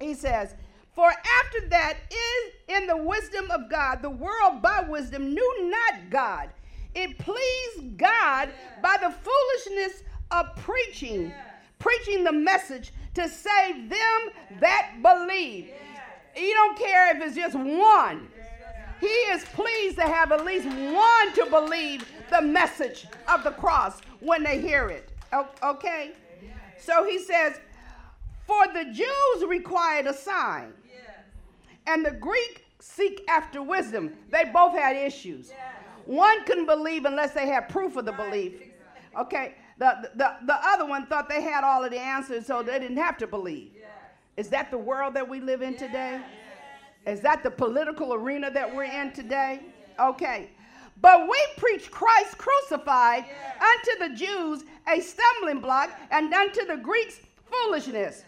[0.00, 0.54] He says,
[0.94, 6.10] For after that, in, in the wisdom of God, the world by wisdom knew not
[6.10, 6.50] God.
[6.94, 8.50] It pleased God
[8.82, 10.02] by the foolishness
[10.32, 11.32] of preaching,
[11.78, 15.68] preaching the message to save them that believe.
[16.36, 18.28] You don't care if it's just one.
[19.00, 24.00] He is pleased to have at least one to believe the message of the cross
[24.20, 25.10] when they hear it.
[25.62, 26.12] Okay?
[26.78, 27.60] So he says,
[28.46, 30.72] For the Jews required a sign,
[31.86, 34.12] and the Greek seek after wisdom.
[34.30, 35.52] They both had issues.
[36.06, 38.54] One couldn't believe unless they had proof of the belief.
[39.18, 39.54] Okay?
[39.78, 42.98] The, the, the other one thought they had all of the answers, so they didn't
[42.98, 43.72] have to believe.
[44.36, 46.20] Is that the world that we live in today?
[47.06, 49.60] Is that the political arena that we're in today?
[49.98, 50.50] Okay.
[51.00, 53.24] But we preach Christ crucified
[53.60, 58.24] unto the Jews a stumbling block, and unto the Greeks foolishness.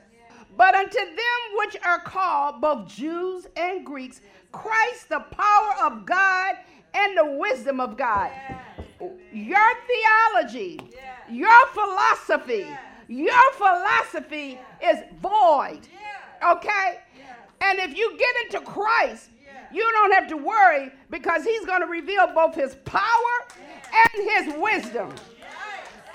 [0.56, 4.20] But unto them which are called, both Jews and Greeks,
[4.52, 6.56] Christ the power of God
[6.94, 8.30] and the wisdom of God.
[9.32, 10.80] Your theology,
[11.30, 12.66] your philosophy,
[13.08, 15.80] your philosophy is void.
[16.46, 17.00] Okay?
[17.60, 19.30] And if you get into Christ,
[19.72, 23.00] you don't have to worry because he's going to reveal both his power
[23.92, 25.12] and his wisdom.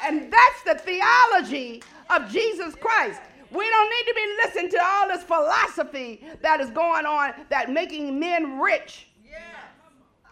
[0.03, 3.21] And that's the theology of Jesus Christ.
[3.51, 7.71] We don't need to be listening to all this philosophy that is going on that
[7.71, 9.08] making men rich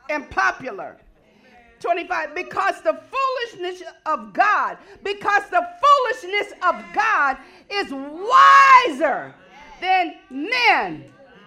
[0.10, 0.98] and popular.
[1.80, 7.38] 25 because the foolishness of God because the foolishness of God
[7.72, 9.34] is wiser
[9.82, 11.06] than men.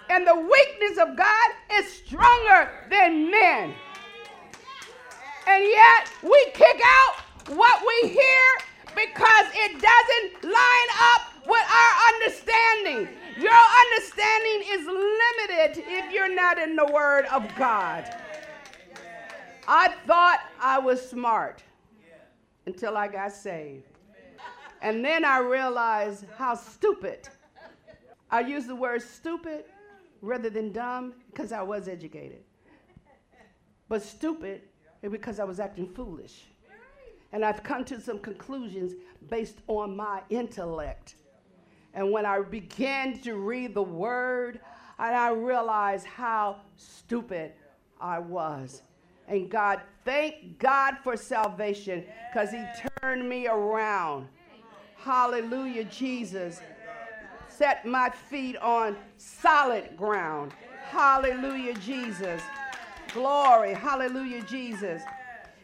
[0.08, 3.72] And the weakness of God is stronger than men.
[5.46, 8.46] And yet we kick out what we hear
[8.94, 13.08] because it doesn't line up with our understanding.
[13.40, 18.19] Your understanding is limited if you're not in the word of God
[19.72, 21.62] I thought I was smart
[22.66, 23.86] until I got saved.
[24.82, 27.28] And then I realized how stupid.
[28.32, 29.66] I use the word stupid
[30.22, 32.42] rather than dumb because I was educated.
[33.88, 34.62] But stupid
[35.08, 36.46] because I was acting foolish.
[37.30, 38.94] And I've come to some conclusions
[39.28, 41.14] based on my intellect.
[41.94, 44.58] And when I began to read the word,
[44.98, 47.52] I realized how stupid
[48.00, 48.82] I was.
[49.30, 52.64] And God, thank God for salvation because He
[53.00, 54.26] turned me around.
[54.96, 56.60] Hallelujah, Jesus.
[57.48, 60.52] Set my feet on solid ground.
[60.88, 62.42] Hallelujah, Jesus.
[63.12, 63.72] Glory.
[63.72, 65.00] Hallelujah, Jesus.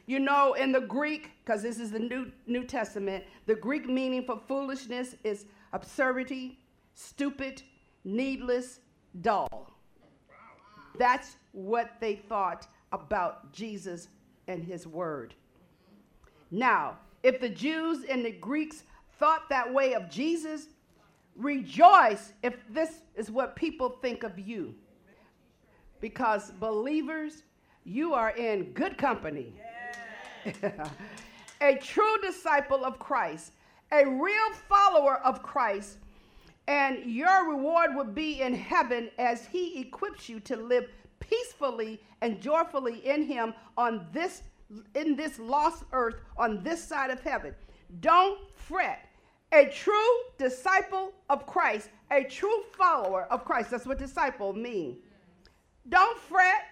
[0.06, 4.24] You know, in the Greek, because this is the New, New Testament, the Greek meaning
[4.24, 6.60] for foolishness is absurdity,
[6.94, 7.62] stupid,
[8.04, 8.78] needless,
[9.22, 9.72] dull.
[10.98, 14.08] That's what they thought about Jesus
[14.48, 15.34] and his word.
[16.50, 18.84] Now, if the Jews and the Greeks
[19.18, 20.68] thought that way of Jesus,
[21.34, 24.74] rejoice if this is what people think of you.
[26.00, 27.42] Because believers,
[27.84, 29.52] you are in good company.
[31.60, 33.52] a true disciple of Christ,
[33.92, 35.98] a real follower of Christ,
[36.68, 40.88] and your reward will be in heaven as he equips you to live
[41.20, 44.42] peacefully and joyfully in him on this
[44.94, 47.54] in this lost earth on this side of heaven.
[48.00, 49.08] Don't fret.
[49.52, 53.70] A true disciple of Christ, a true follower of Christ.
[53.70, 54.98] That's what disciple mean.
[55.88, 56.64] Don't fret.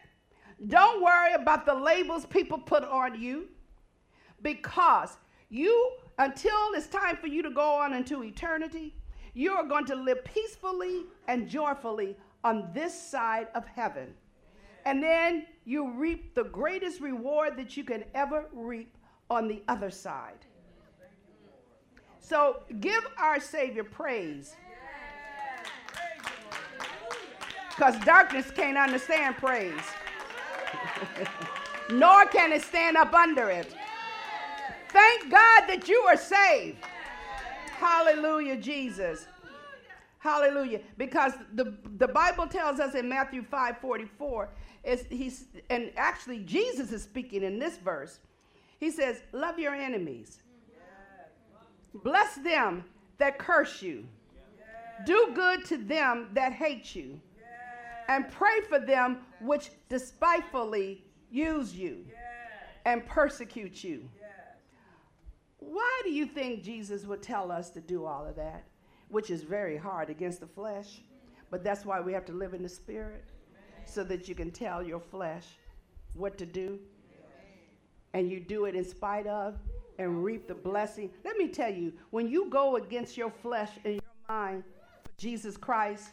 [0.67, 3.49] Don't worry about the labels people put on you
[4.43, 5.17] because
[5.49, 8.95] you until it's time for you to go on into eternity,
[9.35, 14.15] you are going to live peacefully and joyfully on this side of heaven.
[14.85, 18.95] And then you reap the greatest reward that you can ever reap
[19.31, 20.47] on the other side.
[22.21, 24.57] So give our Savior praise.
[27.69, 29.83] Because darkness can't understand praise,
[31.91, 33.75] nor can it stand up under it.
[34.91, 36.79] Thank God that you are saved.
[37.79, 39.27] Hallelujah, Jesus.
[40.19, 40.81] Hallelujah.
[40.97, 44.49] Because the, the Bible tells us in Matthew 5 44,
[45.09, 48.21] he's and actually Jesus is speaking in this verse.
[48.79, 50.43] He says, Love your enemies.
[52.03, 52.85] Bless them
[53.19, 54.07] that curse you.
[55.07, 57.21] Do good to them that hate you.
[58.09, 62.05] And pray for them which despitefully use you
[62.85, 64.09] and persecute you.
[65.59, 68.65] Why do you think Jesus would tell us to do all of that?
[69.09, 71.01] Which is very hard against the flesh.
[71.51, 73.25] But that's why we have to live in the spirit
[73.87, 75.45] so that you can tell your flesh
[76.15, 76.79] what to do.
[78.13, 79.59] And you do it in spite of
[79.99, 81.11] and reap the blessing.
[81.25, 84.65] Let me tell you, when you go against your flesh and your mind
[85.03, 86.11] for Jesus Christ,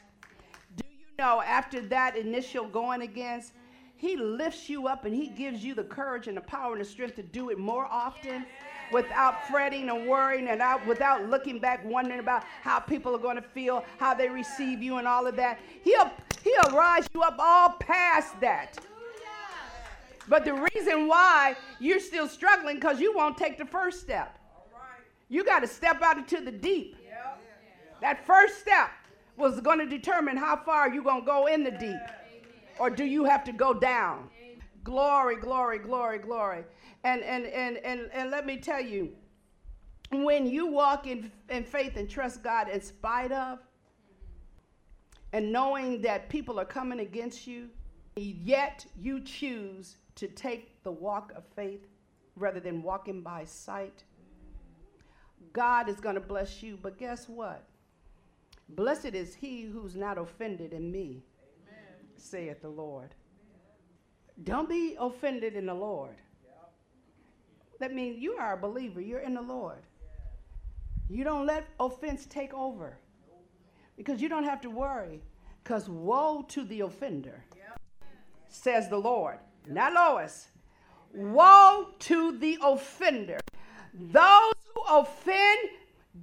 [0.75, 3.53] do you know after that initial going against,
[3.97, 6.85] he lifts you up and he gives you the courage and the power and the
[6.85, 8.47] strength to do it more often
[8.91, 13.35] without fretting and worrying and out, without looking back wondering about how people are going
[13.35, 15.59] to feel, how they receive you and all of that.
[15.83, 16.11] He'll
[16.43, 18.77] he'll rise you up all past that.
[20.27, 24.37] But the reason why you're still struggling because you won't take the first step.
[25.29, 26.97] You got to step out into the deep.
[28.01, 28.89] That first step
[29.37, 31.99] was going to determine how far you're going to go in the deep.
[32.79, 34.29] Or do you have to go down?
[34.83, 36.63] Glory, glory, glory, glory.
[37.03, 39.11] And, and, and, and, and let me tell you,
[40.11, 43.59] when you walk in, in faith and trust God in spite of,
[45.33, 47.69] and knowing that people are coming against you,
[48.15, 51.87] yet you choose to take the walk of faith
[52.35, 54.03] rather than walking by sight,
[55.53, 56.77] God is going to bless you.
[56.81, 57.63] But guess what?
[58.69, 61.23] Blessed is he who's not offended in me,
[61.67, 61.95] Amen.
[62.15, 63.15] saith the Lord.
[64.43, 66.15] Don't be offended in the Lord.
[67.79, 69.81] That means you are a believer, you're in the Lord.
[71.09, 72.97] You don't let offense take over
[74.03, 75.21] because you don't have to worry.
[75.63, 77.43] Because woe to the offender,
[78.47, 79.37] says the Lord.
[79.67, 80.47] Not Lois.
[81.13, 83.39] Woe to the offender.
[83.93, 85.59] Those who offend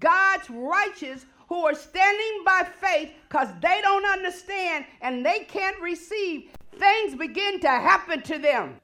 [0.01, 6.51] God's righteous who are standing by faith because they don't understand and they can't receive,
[6.79, 8.74] things begin to happen to them.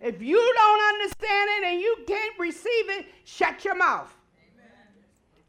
[0.00, 4.14] If you don't understand it and you can't receive it, shut your mouth.
[4.36, 4.72] Amen.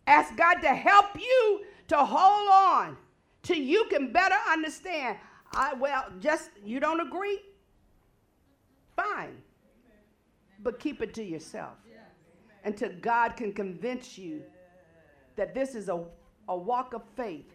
[0.07, 2.97] Ask God to help you to hold on
[3.43, 5.17] till you can better understand.
[5.53, 7.39] I well, just you don't agree?
[8.95, 9.37] Fine.
[10.63, 11.77] But keep it to yourself
[12.63, 14.41] until God can convince you
[15.35, 16.03] that this is a,
[16.47, 17.45] a walk of faith.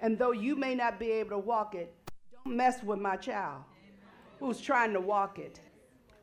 [0.00, 1.94] And though you may not be able to walk it,
[2.44, 3.62] don't mess with my child
[4.40, 5.60] who's trying to walk it.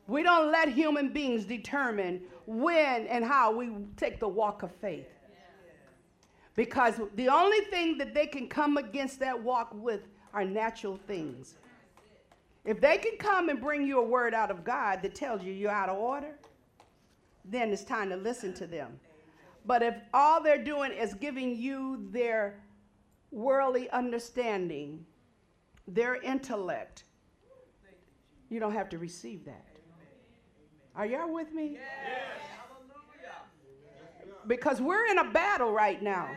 [0.06, 5.08] We don't let human beings determine when and how we take the walk of faith.
[6.56, 11.54] Because the only thing that they can come against that walk with are natural things.
[12.64, 15.52] If they can come and bring you a word out of God that tells you
[15.52, 16.38] you're out of order,
[17.44, 18.98] then it's time to listen to them.
[19.66, 22.60] But if all they're doing is giving you their
[23.30, 25.04] worldly understanding,
[25.86, 27.04] their intellect,
[28.48, 29.64] you don't have to receive that.
[30.94, 31.72] Are y'all with me?
[31.74, 32.55] Yes.
[34.46, 36.28] Because we're in a battle right now.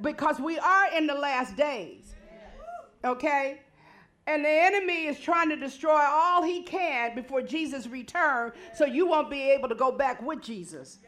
[0.00, 2.14] Because we are in the last days.
[3.04, 3.60] Okay?
[4.26, 9.06] And the enemy is trying to destroy all he can before Jesus' return so you
[9.06, 10.98] won't be able to go back with Jesus.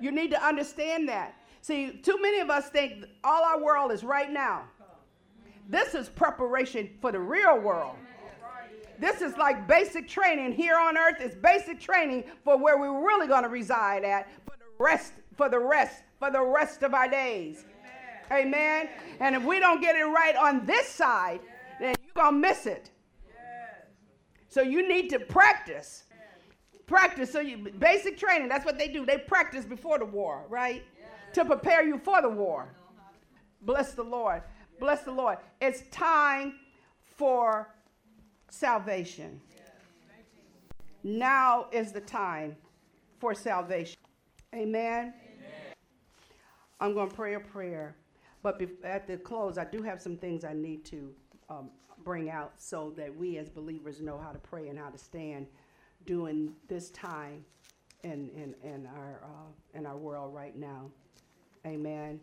[0.00, 1.34] You need to understand that.
[1.60, 4.64] See, too many of us think all our world is right now.
[5.68, 7.96] This is preparation for the real world.
[8.98, 11.16] This is like basic training here on earth.
[11.18, 14.28] It's basic training for where we're really going to reside at
[14.82, 17.64] rest, for the rest, for the rest of our days.
[18.30, 18.46] Amen.
[18.46, 18.88] Amen.
[19.20, 21.40] And if we don't get it right on this side,
[21.80, 22.90] then you're going to miss it.
[24.48, 26.04] So you need to practice.
[26.86, 27.32] Practice.
[27.32, 29.06] So you basic training, that's what they do.
[29.06, 30.82] They practice before the war, right?
[31.32, 32.68] To prepare you for the war.
[33.62, 34.42] Bless the Lord.
[34.78, 35.38] Bless the Lord.
[35.60, 36.56] It's time
[37.16, 37.74] for
[38.50, 39.40] salvation.
[41.02, 42.56] Now is the time
[43.18, 43.96] for salvation.
[44.54, 45.14] Amen.
[45.14, 45.14] Amen.
[46.80, 47.96] I'm going to pray a prayer.
[48.42, 51.12] But at the close, I do have some things I need to
[51.48, 51.70] um,
[52.04, 55.46] bring out so that we as believers know how to pray and how to stand
[56.06, 57.44] during this time
[58.02, 60.90] in, in, in, our, uh, in our world right now.
[61.64, 62.20] Amen.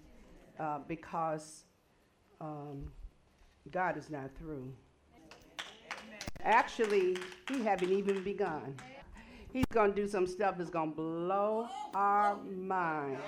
[0.59, 1.63] Uh, because
[2.41, 2.91] um,
[3.71, 4.71] God is not through.
[6.43, 7.17] Actually,
[7.47, 8.75] He haven't even begun.
[9.51, 13.21] He's going to do some stuff that's going to blow our minds.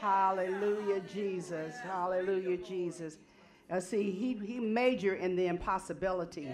[0.00, 1.76] Hallelujah, Jesus.
[1.82, 3.18] Hallelujah, Jesus.
[3.70, 6.48] Uh, see, he, he major in the impossibility.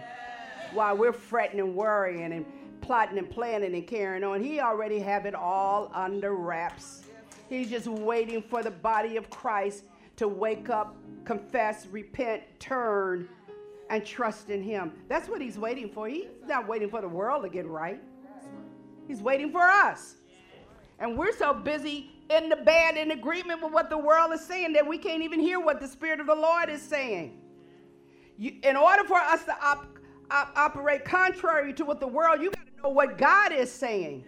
[0.72, 2.44] While we're fretting and worrying and
[2.80, 7.04] plotting and planning and carrying on, he already have it all under wraps.
[7.48, 9.84] He's just waiting for the body of Christ
[10.16, 13.28] to wake up, confess, repent, turn,
[13.90, 14.92] and trust in him.
[15.08, 16.08] That's what he's waiting for.
[16.08, 18.00] He's not waiting for the world to get right.
[19.06, 20.16] He's waiting for us.
[20.98, 24.72] And we're so busy in the bad in agreement with what the world is saying
[24.72, 27.38] that we can't even hear what the Spirit of the Lord is saying.
[28.38, 29.86] You, in order for us to op,
[30.30, 34.24] op, operate contrary to what the world, you got to know what God is saying.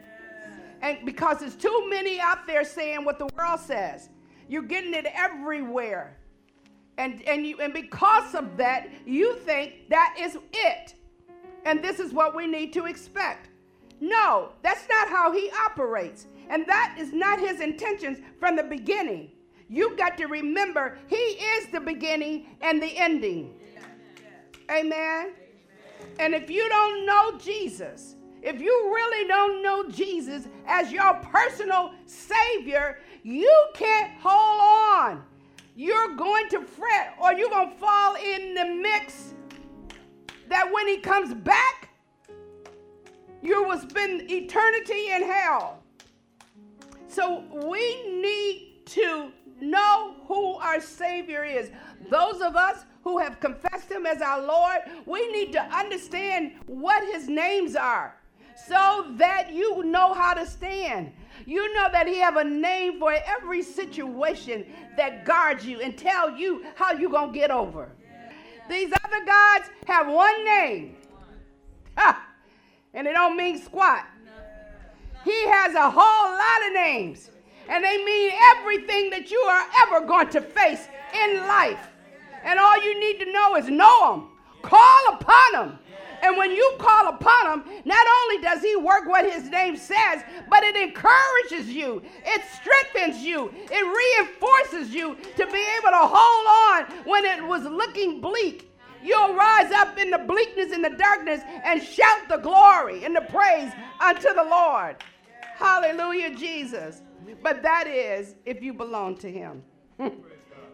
[0.80, 4.10] And because there's too many out there saying what the world says,
[4.48, 6.17] you're getting it everywhere.
[6.98, 10.94] And, and, you, and because of that, you think that is it.
[11.64, 13.48] And this is what we need to expect.
[14.00, 16.26] No, that's not how he operates.
[16.50, 19.30] And that is not his intentions from the beginning.
[19.68, 23.54] You've got to remember he is the beginning and the ending.
[24.70, 25.32] Amen.
[26.18, 31.92] And if you don't know Jesus, if you really don't know Jesus as your personal
[32.06, 35.24] Savior, you can't hold on.
[35.78, 39.32] You're going to fret or you're going to fall in the mix
[40.48, 41.90] that when He comes back,
[43.42, 45.84] you will spend eternity in hell.
[47.06, 51.70] So we need to know who our Savior is.
[52.10, 57.04] Those of us who have confessed Him as our Lord, we need to understand what
[57.04, 58.16] His names are
[58.66, 61.12] so that you know how to stand.
[61.46, 64.66] You know that he have a name for every situation
[64.96, 67.90] that guards you and tell you how you going to get over.
[68.68, 70.96] These other gods have one name.
[71.96, 72.26] Ha!
[72.94, 74.06] And it don't mean squat.
[75.24, 77.30] He has a whole lot of names.
[77.68, 81.88] And they mean everything that you are ever going to face in life.
[82.44, 84.28] And all you need to know is know them.
[84.62, 85.78] Call upon them
[86.22, 90.22] and when you call upon him, not only does he work what his name says,
[90.48, 96.88] but it encourages you, it strengthens you, it reinforces you to be able to hold
[96.90, 98.70] on when it was looking bleak.
[99.02, 103.20] You'll rise up in the bleakness and the darkness and shout the glory and the
[103.20, 104.96] praise unto the Lord.
[105.54, 107.02] Hallelujah, Jesus.
[107.42, 109.62] But that is if you belong to him.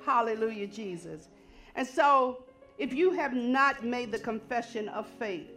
[0.07, 1.29] Hallelujah, Jesus.
[1.75, 2.44] And so
[2.79, 5.51] if you have not made the confession of faith,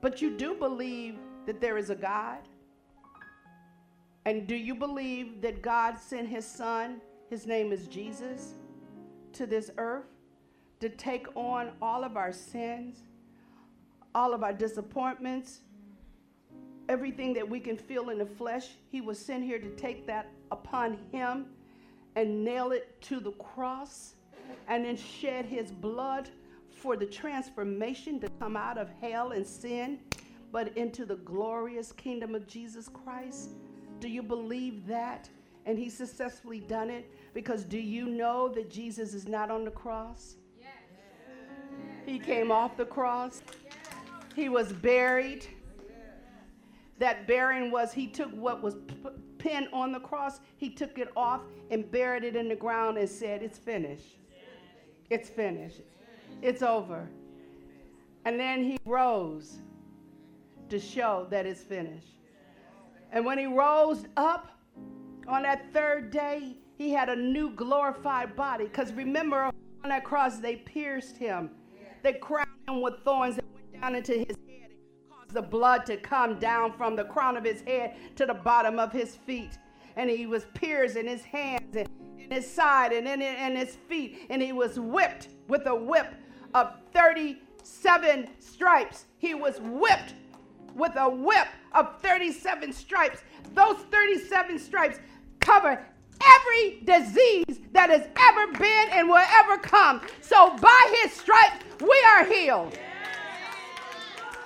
[0.00, 1.16] but you do believe
[1.46, 2.38] that there is a God,
[4.24, 8.54] and do you believe that God sent his son, his name is Jesus,
[9.32, 10.06] to this earth
[10.80, 13.02] to take on all of our sins,
[14.14, 15.60] all of our disappointments,
[16.88, 18.70] everything that we can feel in the flesh?
[18.90, 21.46] He was sent here to take that upon him
[22.16, 24.14] and nail it to the cross
[24.68, 26.30] and then shed his blood
[26.70, 30.00] for the transformation to come out of hell and sin,
[30.50, 33.50] but into the glorious kingdom of Jesus Christ?
[34.00, 35.28] Do you believe that?
[35.64, 39.70] And he successfully done it because do you know that Jesus is not on the
[39.70, 40.36] cross?
[40.60, 40.70] Yes.
[42.04, 43.42] He came off the cross.
[44.34, 45.46] He was buried.
[46.98, 48.76] That burying was he took what was
[49.42, 53.08] pinned on the cross, he took it off and buried it in the ground and
[53.08, 54.18] said, It's finished.
[55.10, 55.80] It's finished.
[56.40, 57.08] It's over.
[58.24, 59.58] And then he rose
[60.68, 62.14] to show that it's finished.
[63.12, 64.58] And when he rose up
[65.28, 68.64] on that third day, he had a new glorified body.
[68.64, 71.50] Because remember, on that cross, they pierced him.
[72.02, 75.86] They crowned him with thorns that went down into his head and caused the blood
[75.86, 79.58] to come down from the crown of his head to the bottom of his feet.
[79.96, 81.88] And he was pierced in his hands and
[82.30, 86.14] his side and in, in his feet, and he was whipped with a whip
[86.54, 89.06] of 37 stripes.
[89.18, 90.14] He was whipped
[90.74, 93.22] with a whip of 37 stripes.
[93.54, 94.98] Those 37 stripes
[95.40, 95.84] cover
[96.24, 100.00] every disease that has ever been and will ever come.
[100.20, 102.78] So by his stripes, we are healed.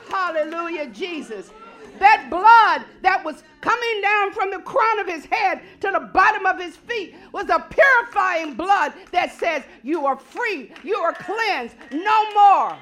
[0.08, 1.50] Hallelujah, Jesus.
[1.98, 6.46] That blood that was coming down from the crown of his head to the bottom
[6.46, 11.74] of his feet was a purifying blood that says, You are free, you are cleansed,
[11.90, 12.76] no more.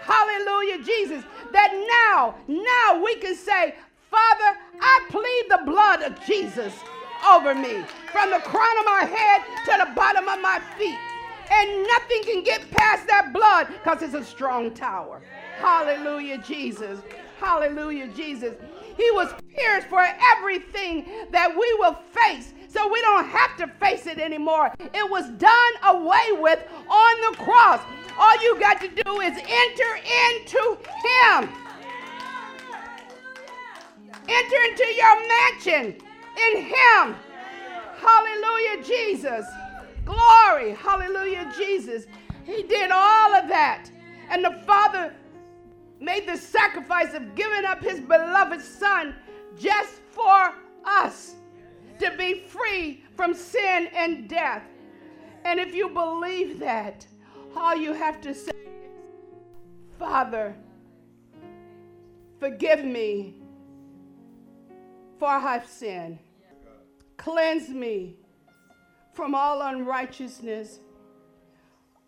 [0.00, 1.22] Hallelujah, Jesus.
[1.52, 1.72] That
[2.12, 3.74] now, now we can say,
[4.10, 6.74] Father, I plead the blood of Jesus
[7.28, 10.98] over me from the crown of my head to the bottom of my feet.
[11.52, 15.20] And nothing can get past that blood because it's a strong tower.
[15.58, 17.00] Hallelujah, Jesus.
[17.40, 18.54] Hallelujah, Jesus.
[18.98, 22.52] He was pierced for everything that we will face.
[22.68, 24.72] So we don't have to face it anymore.
[24.78, 27.80] It was done away with on the cross.
[28.18, 29.92] All you got to do is enter
[30.28, 31.48] into Him.
[34.28, 35.96] Enter into your mansion
[36.52, 37.16] in Him.
[38.00, 39.46] Hallelujah, Jesus.
[40.04, 40.74] Glory.
[40.74, 42.04] Hallelujah, Jesus.
[42.44, 43.90] He did all of that.
[44.28, 45.12] And the Father
[46.00, 49.14] made the sacrifice of giving up his beloved Son
[49.58, 51.34] just for us
[51.98, 54.62] to be free from sin and death.
[55.44, 57.06] And if you believe that,
[57.54, 60.56] all you have to say is, Father,
[62.38, 63.40] forgive me
[65.20, 66.18] for I have sinned.
[67.18, 68.16] Cleanse me
[69.12, 70.80] from all unrighteousness.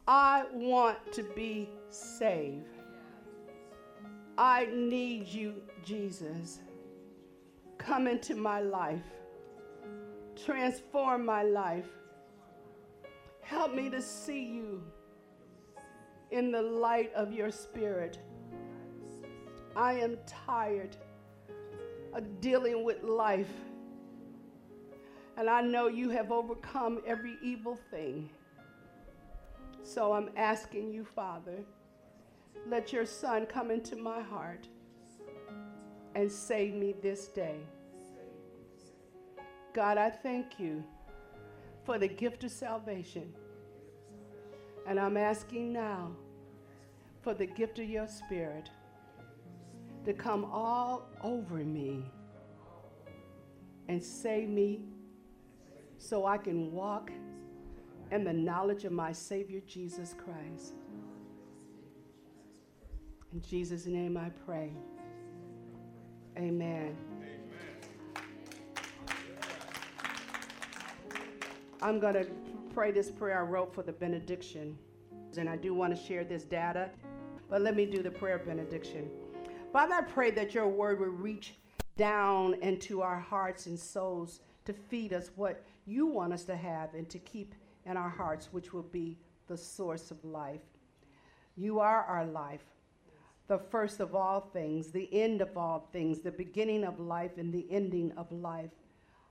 [0.09, 2.72] I want to be saved.
[4.39, 6.61] I need you, Jesus.
[7.79, 9.05] Come into my life.
[10.45, 11.89] Transform my life.
[13.43, 14.83] Help me to see you
[16.31, 18.19] in the light of your spirit.
[19.77, 20.97] I am tired
[22.15, 23.53] of dealing with life.
[25.37, 28.31] And I know you have overcome every evil thing.
[29.83, 31.65] So I'm asking you, Father,
[32.69, 34.69] let your son come into my heart
[36.15, 37.57] and save me this day.
[39.75, 40.85] God, I thank you
[41.85, 43.33] for the gift of salvation.
[44.87, 46.13] And I'm asking now
[47.23, 48.69] for the gift of your spirit
[50.05, 52.05] to come all over me
[53.89, 54.85] and save me
[55.99, 57.11] so I can walk
[58.11, 60.75] in the knowledge of my Savior Jesus Christ.
[63.33, 64.73] In Jesus' name I pray.
[66.37, 66.97] Amen.
[71.81, 72.27] I'm going to
[72.75, 74.77] pray this prayer I wrote for the benediction.
[75.39, 76.91] And I do want to share this data,
[77.49, 79.09] but let me do the prayer benediction.
[79.73, 81.55] Father, I pray that your word will reach
[81.97, 86.93] down into our hearts and souls to feed us what you want us to have
[86.93, 87.55] and to keep
[87.87, 89.17] in our hearts, which will be
[89.47, 90.61] the source of life.
[91.57, 92.65] You are our life,
[93.53, 97.53] the first of all things, the end of all things, the beginning of life and
[97.53, 98.71] the ending of life.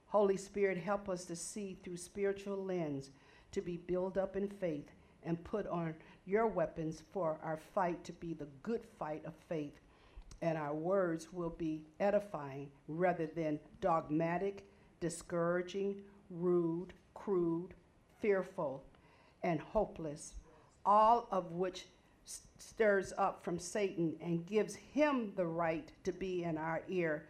[0.05, 3.09] Holy Spirit, help us to see through spiritual lens,
[3.51, 4.91] to be built up in faith
[5.23, 5.95] and put on
[6.27, 9.79] your weapons for our fight to be the good fight of faith
[10.43, 14.67] and our words will be edifying rather than dogmatic,
[14.99, 15.95] discouraging,
[16.29, 17.73] rude, crude,
[18.21, 18.83] fearful,
[19.41, 20.35] and hopeless,
[20.85, 21.85] all of which
[22.57, 27.25] stirs up from Satan and gives him the right to be in our ear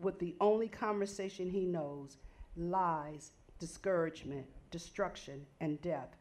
[0.00, 2.16] with the only conversation he knows
[2.56, 6.16] lies, discouragement, destruction, and death.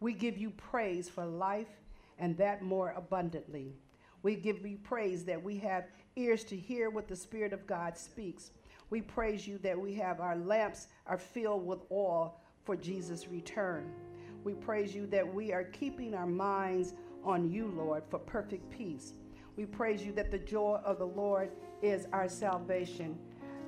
[0.00, 1.80] We give you praise for life
[2.18, 3.74] and that more abundantly.
[4.22, 5.84] We give you praise that we have
[6.16, 8.50] ears to hear what the Spirit of God speaks.
[8.90, 13.92] We praise you that we have our lamps are filled with oil for Jesus' return.
[14.44, 16.94] We praise you that we are keeping our minds
[17.26, 19.14] on you, Lord, for perfect peace.
[19.56, 21.50] We praise you that the joy of the Lord
[21.82, 23.18] is our salvation,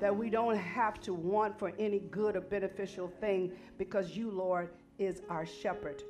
[0.01, 4.71] that we don't have to want for any good or beneficial thing because you, Lord,
[4.99, 6.03] is our shepherd.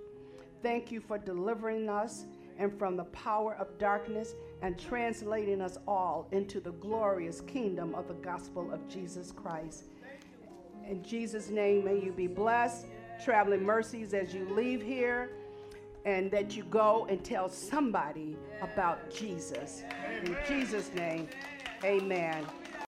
[0.63, 2.27] Thank you for delivering us
[2.59, 8.09] and from the power of darkness and translating us all into the glorious kingdom of
[8.09, 9.85] the gospel of Jesus Christ.
[10.89, 12.87] In Jesus' name, may you be blessed,
[13.25, 15.31] traveling mercies as you leave here,
[16.09, 19.83] and that you go and tell somebody about Jesus.
[20.25, 21.29] In Jesus' name,
[21.85, 22.47] amen.